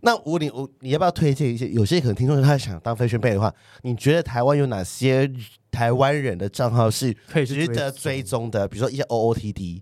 [0.02, 1.68] 那我你我你要不要推荐一些？
[1.70, 5.32] 有些可能听众他想当 fashion bae 的话，你觉得台湾有哪些
[5.70, 8.68] 台湾人的账号是可以值得追踪的？
[8.68, 9.82] 比如说一些 OOTD，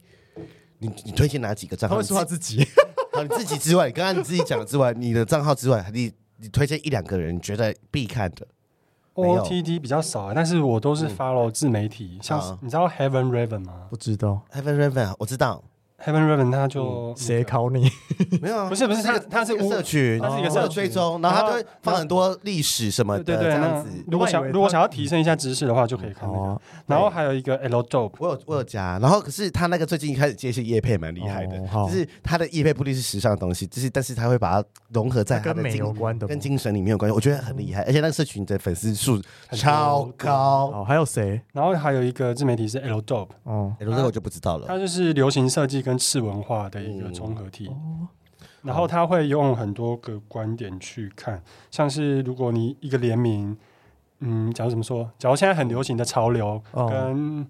[0.79, 1.95] 你你推荐哪几个账号？
[1.95, 2.67] 他会说他自己，
[3.13, 8.45] 好，你自己之外，你刚刚你自己讲的之外，你的账号之外，你你推荐一两个人你觉得必看的
[9.13, 13.87] ？OOTD 比较少，但是我都是 follow 自媒体，嗯、像你知道 Heaven Raven 吗？
[13.89, 15.63] 不知道 Heaven Raven，我知道。
[16.03, 17.89] Heaven Raven 他就谁考你？
[18.41, 23.89] 没有啊，不是不是他他是社群，他是一个社追踪，然后他就会放很多历史什么的这样子。
[24.07, 26.61] 如果想如果想要提升一下知识的话，就可以看那个。
[26.85, 28.97] 然后还有一个 L Dope，我有我有加。
[28.99, 31.59] 然后可是他那个最近开始接一些叶配，蛮厉害的。
[31.59, 37.15] 就是他的叶配不一定是时尚的东西，就是但是他会把它融合在他的跟美有关的、跟精神里面有关系。
[37.15, 39.21] 我觉得很厉害，而且那个社群的粉丝数
[39.51, 40.71] 超高。
[40.73, 41.41] 哦，还有谁？
[41.53, 44.67] 然后还有一个自媒体是 L Dope，哦，L Dope 我就不知道了。
[44.67, 47.67] 他就是流行设计跟次文化的一个综合体，
[48.61, 53.57] 然后他会用很多个观点去看，像是如果你一个联名，
[54.19, 55.09] 嗯，假如怎么说？
[55.17, 57.47] 假如现在很流行的潮流，跟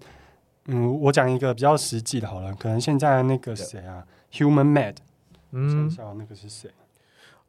[0.64, 4.96] 嗯，我讲一个比较实际的，好了，可能现在那个谁啊，Human Made，
[5.50, 6.70] 嗯，想想那个是谁？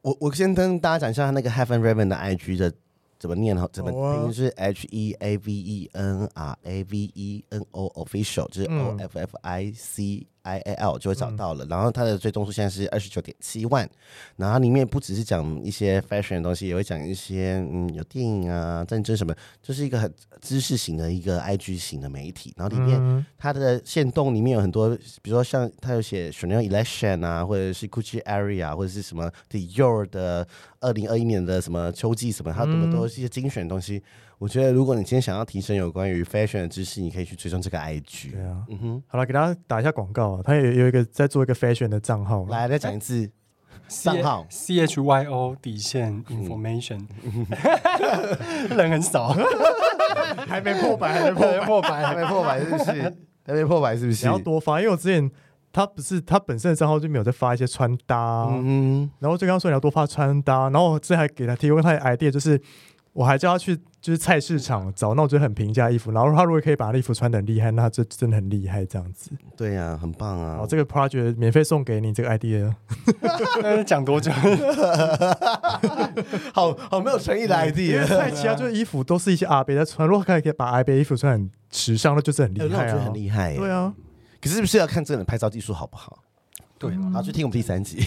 [0.01, 2.73] 我我先跟大家讲一下那个 Heaven Raven 的 IG 的
[3.17, 9.17] 怎么念，怎么拼是 H E A V E N R A V E N O Official，就是 O F
[9.17, 10.27] F I C。
[10.43, 13.89] I A L 就会找到了，嗯、然后它的最终数现在是二十九点七万，
[14.37, 22.53] 然后里面不只是讲一些 fashion 的东西，也会讲一些嗯有电影啊、战争什么，就是一个很知识型的一个 I G 型的媒体。
[22.57, 30.47] 然后里面它的线动里面有很多，比如说像它有写 Chanel Election 啊，或者是 Gucci Area，或者是什么 Dior 的
[30.79, 34.01] 二零二一年的什么秋季什么，它都都是一些精选的东西。
[34.41, 38.31] 我觉得，如果你今天想要提升有关于 fashion 的知识，你可以去追踪这个 IG。
[38.31, 40.41] 对啊，嗯哼，好了，给大家打一下广告啊。
[40.43, 43.29] 他也有一个在做一个 fashion 的账号，来再讲一次
[43.87, 47.05] 账号 C H Y O 底线 information，
[48.75, 49.27] 人很少，
[50.49, 53.13] 还没破百，还没破百，还没破百，是不是？
[53.45, 54.25] 还没破百，是不是？
[54.25, 55.29] 你要多发，因为我之前
[55.71, 58.63] 他不是他本身的账号就没有在发一些穿搭，嗯
[59.07, 62.59] 哼，然后就刚刚说你要多发穿搭，然后我之前还给他提供他的 idea，就是。
[63.13, 69.31] 我还叫他去就是菜市场找那种就很平价衣服，然后他如果可以把那衣服穿的很厉害，那这真的很厉害这样子。
[69.57, 70.59] 对呀、啊，很棒啊！
[70.61, 72.73] 哦，这个 project 免费送给你这个 idea，
[73.85, 74.31] 讲多久？
[76.53, 78.05] 好好没有诚意的 idea。
[78.07, 82.99] 太其他就是衣服都是一些阿伯在穿，如果可以可以把阿伯衣服穿很时尚，那就是很厉害啊！
[83.05, 83.93] 很厉害，对啊。
[84.41, 86.17] 可是是不是要看这个人拍照技术好不好？
[86.81, 88.03] 对，然后去听我们第三集，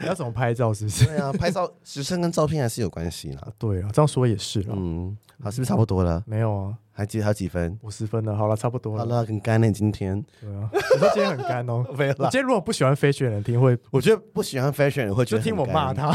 [0.00, 0.74] 你 要怎么拍照？
[0.74, 1.04] 是不是？
[1.04, 3.48] 对啊，拍照 时尚跟照片还是有关系啦。
[3.56, 4.64] 对啊，这样说也是。
[4.68, 6.20] 嗯，好，是不是差不多了？
[6.26, 7.78] 没有啊，还记得还有几分？
[7.82, 8.34] 五十分了。
[8.34, 9.04] 好了，差不多了。
[9.04, 10.20] 好了，很干呢，今天。
[10.40, 11.84] 对啊，我说今天很干哦。
[11.96, 16.12] 我今天如果不喜欢 fashion 的人听会，我觉得不喜欢 fashion 的人会觉得就听我骂他。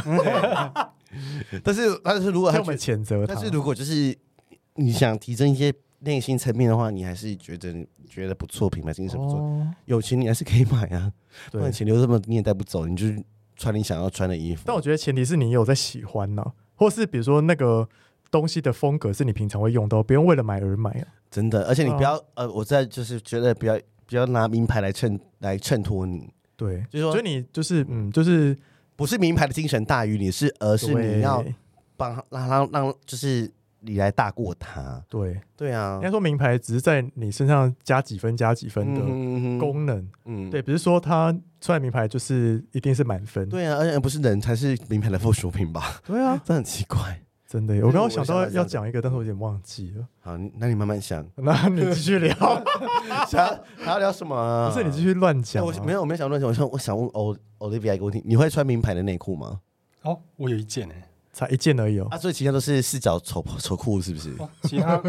[1.63, 4.13] 但是但是如果他我们谴责他，但是如果就是
[4.75, 5.71] 你想提升一些
[6.03, 7.73] 内心层面的话，你还是觉得
[8.07, 11.11] 觉得不错，品牌精神不错，哦、有钱你还是可以买啊。
[11.51, 13.07] 对，不然钱留这么你也带不走，你就
[13.55, 14.63] 穿你想要穿的衣服。
[14.65, 17.87] 但我觉得前提是你有在喜欢呢、啊，或是比如说那个
[18.29, 21.07] 东西的风格是你平常会用到，不用为了买而买啊。
[21.31, 26.29] 真的，而且你不要、啊、呃，我在就是觉得不要不要拿名牌来衬来衬托你。
[26.55, 28.55] 对，就是说，就你就是嗯，就是
[28.95, 31.43] 不是名牌的精神大于你是，而是你要
[31.97, 33.51] 帮让让让，就是
[33.85, 35.03] 你来大过他。
[35.09, 39.01] 对对啊，应该说名牌只是在你身上加几分加几分的
[39.59, 40.09] 功能。
[40.25, 43.47] 嗯，对，不是说他穿名牌就是一定是满分。
[43.49, 46.01] 对啊，而且不是人才是名牌的附属品吧？
[46.05, 47.19] 对啊， 这很奇怪。
[47.45, 50.07] 真的，我刚刚想到要讲一个，但是我有点忘记了。
[50.21, 51.23] 好，那你慢慢想。
[51.37, 52.33] 那你继续聊，
[53.29, 54.71] 想还要聊什么？
[54.73, 55.63] 不是你继续乱讲。
[55.63, 56.49] 我没有，我没想乱讲。
[56.49, 59.59] 我想，我想问 O Olivia 一个问题：你会穿名牌的内裤吗？
[60.01, 61.03] 哦，我有一件诶，
[61.33, 62.07] 才一件而已哦。
[62.11, 64.33] 啊，所以其他都是四角丑丑裤，是不是？
[64.63, 65.01] 其他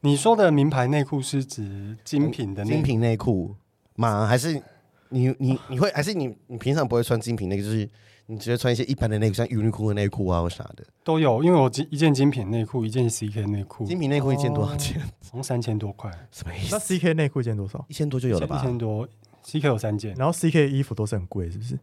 [0.00, 3.54] 你说的名牌内裤是指精品的精品内裤
[3.96, 4.26] 吗？
[4.26, 4.62] 还是
[5.10, 5.90] 你你你会？
[5.92, 7.62] 还是你你平常不会穿精品内裤？
[7.64, 7.90] 就是。
[8.26, 11.44] 你直接穿一些一般的内裤，像优衣库的内裤啊，或啥的都有。
[11.44, 13.84] 因为我一件精品内裤，一件 CK 内裤。
[13.84, 14.98] 精品内裤一件多少钱？
[15.20, 16.10] 从三千多块。
[16.32, 16.68] 什么意思？
[16.74, 17.84] 那 CK 内裤一件多少？
[17.86, 18.58] 一千多就有了吧？
[18.58, 19.06] 一千多
[19.44, 20.14] ，CK 有三件。
[20.14, 21.78] 然后 CK 衣服都是很贵，是不是？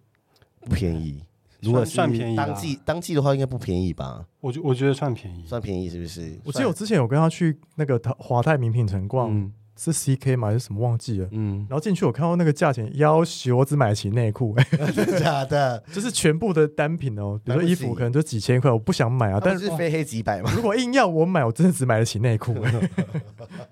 [0.62, 1.24] 不便宜。
[1.62, 4.26] 如果算便宜，当季当季的话，应该不便宜吧？
[4.40, 6.40] 我觉我觉得算便宜，算便宜是不是？
[6.44, 9.52] 我记得我之前有跟他去那个华泰名品城逛。
[9.78, 10.50] 是 C K 吗？
[10.50, 11.28] 还是什么忘记了？
[11.32, 14.56] 嗯，然后进去我看到那个价钱，要求我只买得起内裤，
[14.94, 15.82] 真的假的？
[15.92, 19.40] 就是全部的单品哦，比如说衣服可能就几千块，我不想买啊。
[19.44, 20.52] 但是非黑即白嘛。
[20.54, 22.54] 如果硬要我买，我真的只买得起内裤。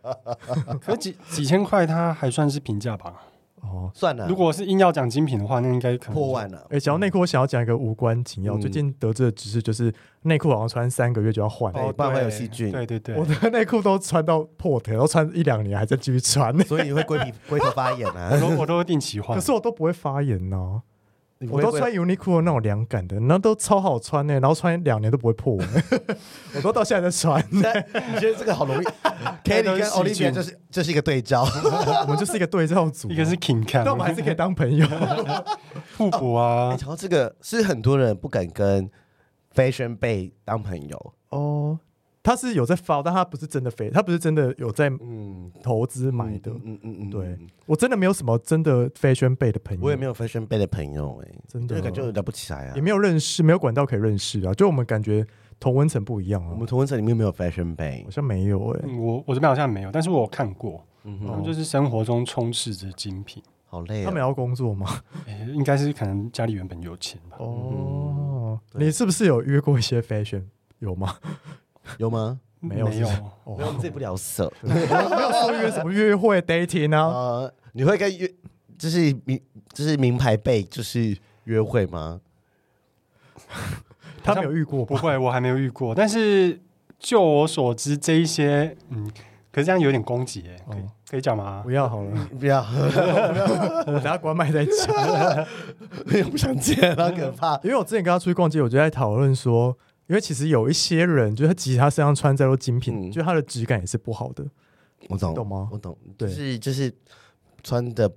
[0.81, 3.13] 可几几千块，它还算是平价吧？
[3.61, 4.27] 哦，算了。
[4.27, 6.65] 如果是硬要讲精品的话，那应该可能破万了。
[6.69, 8.57] 哎，讲到内裤，我想要讲一个无关紧要。
[8.57, 9.93] 最近得知的知识就是，
[10.23, 12.71] 内裤好像穿三个月就要换，不然会有细菌。
[12.71, 18.29] 对对对，我的内裤都穿到破腿，然后穿一两年还在继续穿，所以你会龟皮龟头发炎啊？
[18.33, 20.81] 我都我都会定期换，可是我都不会发炎呢。
[21.49, 25.57] 我都穿 Uniqlo 那种凉感的，然后都超好穿呢，然后穿两年都不会破。
[26.53, 27.41] 我都到现在在穿。
[27.49, 27.61] 你
[28.19, 28.85] 觉得这个好容易？
[29.45, 31.43] Kelly 跟 Olivia 就是就是一个对照，
[32.03, 33.09] 我们就是一个对照组。
[33.09, 34.85] 一个是 King Cam，但我们还是可以当朋友，
[35.97, 36.69] 互补啊。
[36.71, 38.89] 然后这个是很多人不敢跟
[39.55, 41.79] Fashion Bay 当朋友哦。
[42.29, 45.51] 他是有在发，但他不是真的飞，他不是真的有在嗯。
[45.63, 47.37] 投资买的，嗯嗯嗯，对。
[47.65, 55.25] 我真的没有什么真的 Fashion bay 的朋友，我也没有 Fashion bay 的朋友哎，真的感觉有点不起来啊，也没有认识，没有管道可以认识啊，就我们感觉
[55.59, 64.87] 同温层不一样啊，我们同温层里面没有 Fashion bay，好像没有哎，我我这边好像没有，但是我有看过，嗯，他们就是生活中充斥着精品，好累，他们要工作吗？
[65.53, 67.37] 应该是可能家里原本有钱吧。
[67.39, 70.43] 哦，你是不是有约过一些 Fashion？
[70.79, 71.15] 有吗？
[71.97, 72.39] 有吗？
[72.61, 73.07] 没有，没有，
[73.45, 77.05] 我们这不聊色， 没有说约什么约会 dating 啊？
[77.07, 78.29] 呃，你会跟约
[78.77, 82.19] 就是名就是名牌背就是约会吗？
[84.21, 85.95] 他没有遇过，不会，我还没有遇过。
[85.95, 86.59] 但是
[86.99, 89.09] 就我所知，这一些嗯，
[89.53, 90.81] 可是这样有点攻击哎，可以
[91.11, 91.61] 可以讲吗？
[91.63, 92.61] 不要好了， 不要，
[93.85, 95.47] 等下关麦再讲，
[96.07, 97.57] 我也不想见，好可怕。
[97.63, 99.77] 因为我之前跟他出去逛街，我就在讨论说。
[100.09, 104.43] 因为其实有一些人，就是他其实他身上穿再多精品，就他的质感也是不好的。
[105.07, 105.69] 我懂，懂吗？
[105.71, 106.91] 我懂，对，就是就是
[107.63, 108.11] 穿的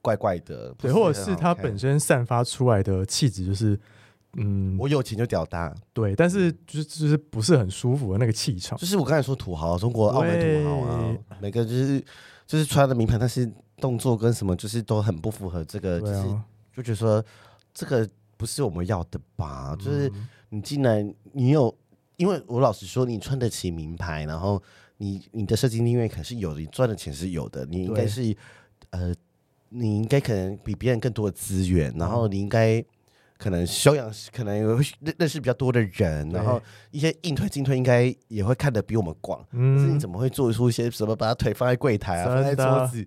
[0.00, 3.76] 怪怪的，对，或者是他本身散发出来的气质，就是
[4.34, 8.78] 嗯，我有钱就屌大，对，但是就是就是不是很舒服的那个气场。
[8.78, 12.00] 就是我刚才说土豪，中国澳门土豪啊，每个就是
[12.46, 16.22] 就是穿的名牌，但是动作跟什么就是都很不符合这个，就是
[16.76, 17.24] 就觉得说
[17.74, 20.08] 这个不是我们要的吧，就是。
[20.54, 21.76] 你既然你有，
[22.16, 24.62] 因为我老实说，你穿得起名牌，然后
[24.98, 28.32] 你你的设计地位可是有的，你赚的钱是有的，你应该是
[28.90, 29.12] 呃，
[29.70, 32.80] 你应该可能比别人更多的资源，然后你应该
[33.36, 39.44] 可能修养，可能有认认识比较多的人，然后一些硬推进退应该也会看得比我们广。
[39.50, 43.04] 嗯，可是你怎么会做出一些什么，把他腿放在柜台啊，放在桌子，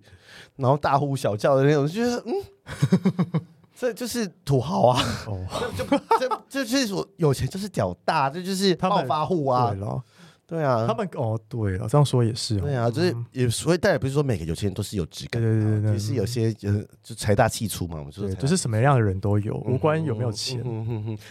[0.56, 3.46] 然后大呼小叫的那种，就觉得嗯。
[3.80, 5.00] 这就是土豪啊！
[5.28, 5.46] 哦，
[5.78, 5.84] 就
[6.18, 9.70] 这这就是说有钱就是屌大，这就是暴发户啊！
[9.70, 10.02] 对了，
[10.48, 16.68] 对啊，他们哦，对了，这样说也是，对啊，就是也所以，但也不是说每个有钱人都是有质感，对对对，也是有些就
[17.16, 20.60] 财大气粗嘛，我们说就是什么样的人都有，无关有没有钱。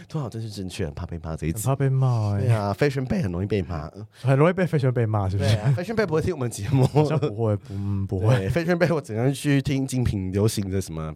[0.07, 2.39] 土豪真是正确，很怕被骂这一次，怕被骂。
[2.39, 3.91] 对啊，Fashion Bae 很容易被骂，
[4.21, 7.73] 很容易被 Fashion 骂，是不是？Fashion Bae 不会听我们节目，好像不会，不
[8.07, 8.47] 不会。
[8.51, 11.13] Fashion Bae 我怎样去听精品流行的什么？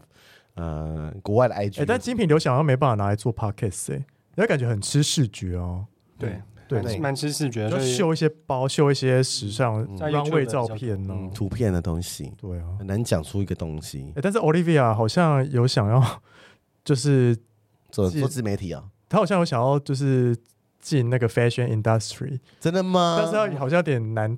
[0.55, 5.85] 呃，国外的 IG，哎，但精品流行好像没办法拿来做 podcast 哎，那感觉很吃视觉哦。
[6.17, 12.31] 对对，蛮吃视觉，就秀一些包，秀一些时尚 runway 照片呢，图片的东西。
[12.39, 14.13] 对啊，很难讲出一个东西。
[14.21, 16.21] 但是 Olivia 好像有想要，
[16.85, 17.35] 就是
[17.89, 20.33] 做做自媒体啊，他好像有想要就是
[20.79, 23.17] 进那个 fashion industry，真的吗？
[23.19, 24.37] 但是他好像有点难，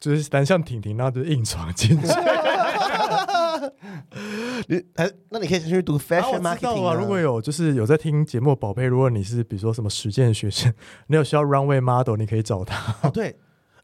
[0.00, 2.06] 就是难像婷婷那样就硬闯进去。
[4.68, 6.94] 你还那你可以先去读 fashion marketing 啊。
[6.94, 10.72] 如果有就是有在听节目宝贝，如果你是比如说什么实践学生，
[11.08, 12.94] 你有需要 runway model，你可以找他。
[13.02, 13.36] 哦，对，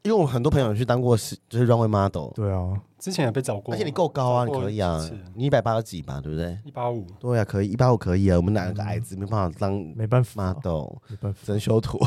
[0.03, 2.33] 因为我很多朋友去当过是就是 runway model。
[2.35, 2.81] 对啊。
[3.01, 5.01] 之前也被找过，而且你够高啊，你可以啊，
[5.35, 6.59] 你一百八十几吧，对不对？
[6.67, 8.37] 一八五，对啊，可以一八五可以啊。
[8.37, 11.99] 我们两个矮子没办法当，没办法，model，没办法，真修图，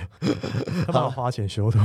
[0.86, 1.78] 他帮我花钱修图，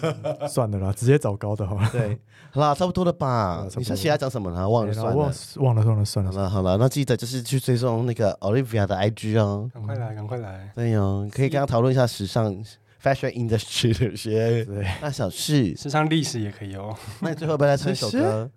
[0.46, 1.88] 算了啦，直接找高的好了。
[1.90, 2.18] 对，
[2.50, 3.66] 好啦，差不多了吧？
[3.76, 4.68] 你想起来讲什么了？
[4.68, 6.30] 忘了算了，忘了，忘了，算了。
[6.30, 9.70] 好了，好了，那记得就是去追踪那个 Olivia 的 IG 哦。
[9.72, 10.70] 赶快来，赶快来。
[10.74, 12.62] 对哦，可以跟他讨论一下时尚。
[13.02, 14.64] Fashion industry 的一些
[15.00, 16.96] 大小事，时尚历史也可以哦。
[17.20, 18.50] 那你最后要不要来唱一首歌？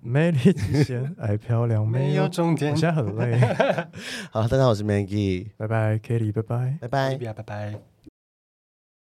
[0.00, 2.70] 美丽极限，爱漂亮，没有终点。
[2.72, 3.40] 我现在很累。
[4.30, 7.95] 好，大家好，我是 Maggie，拜拜，Kitty，拜拜，拜拜，拜拜。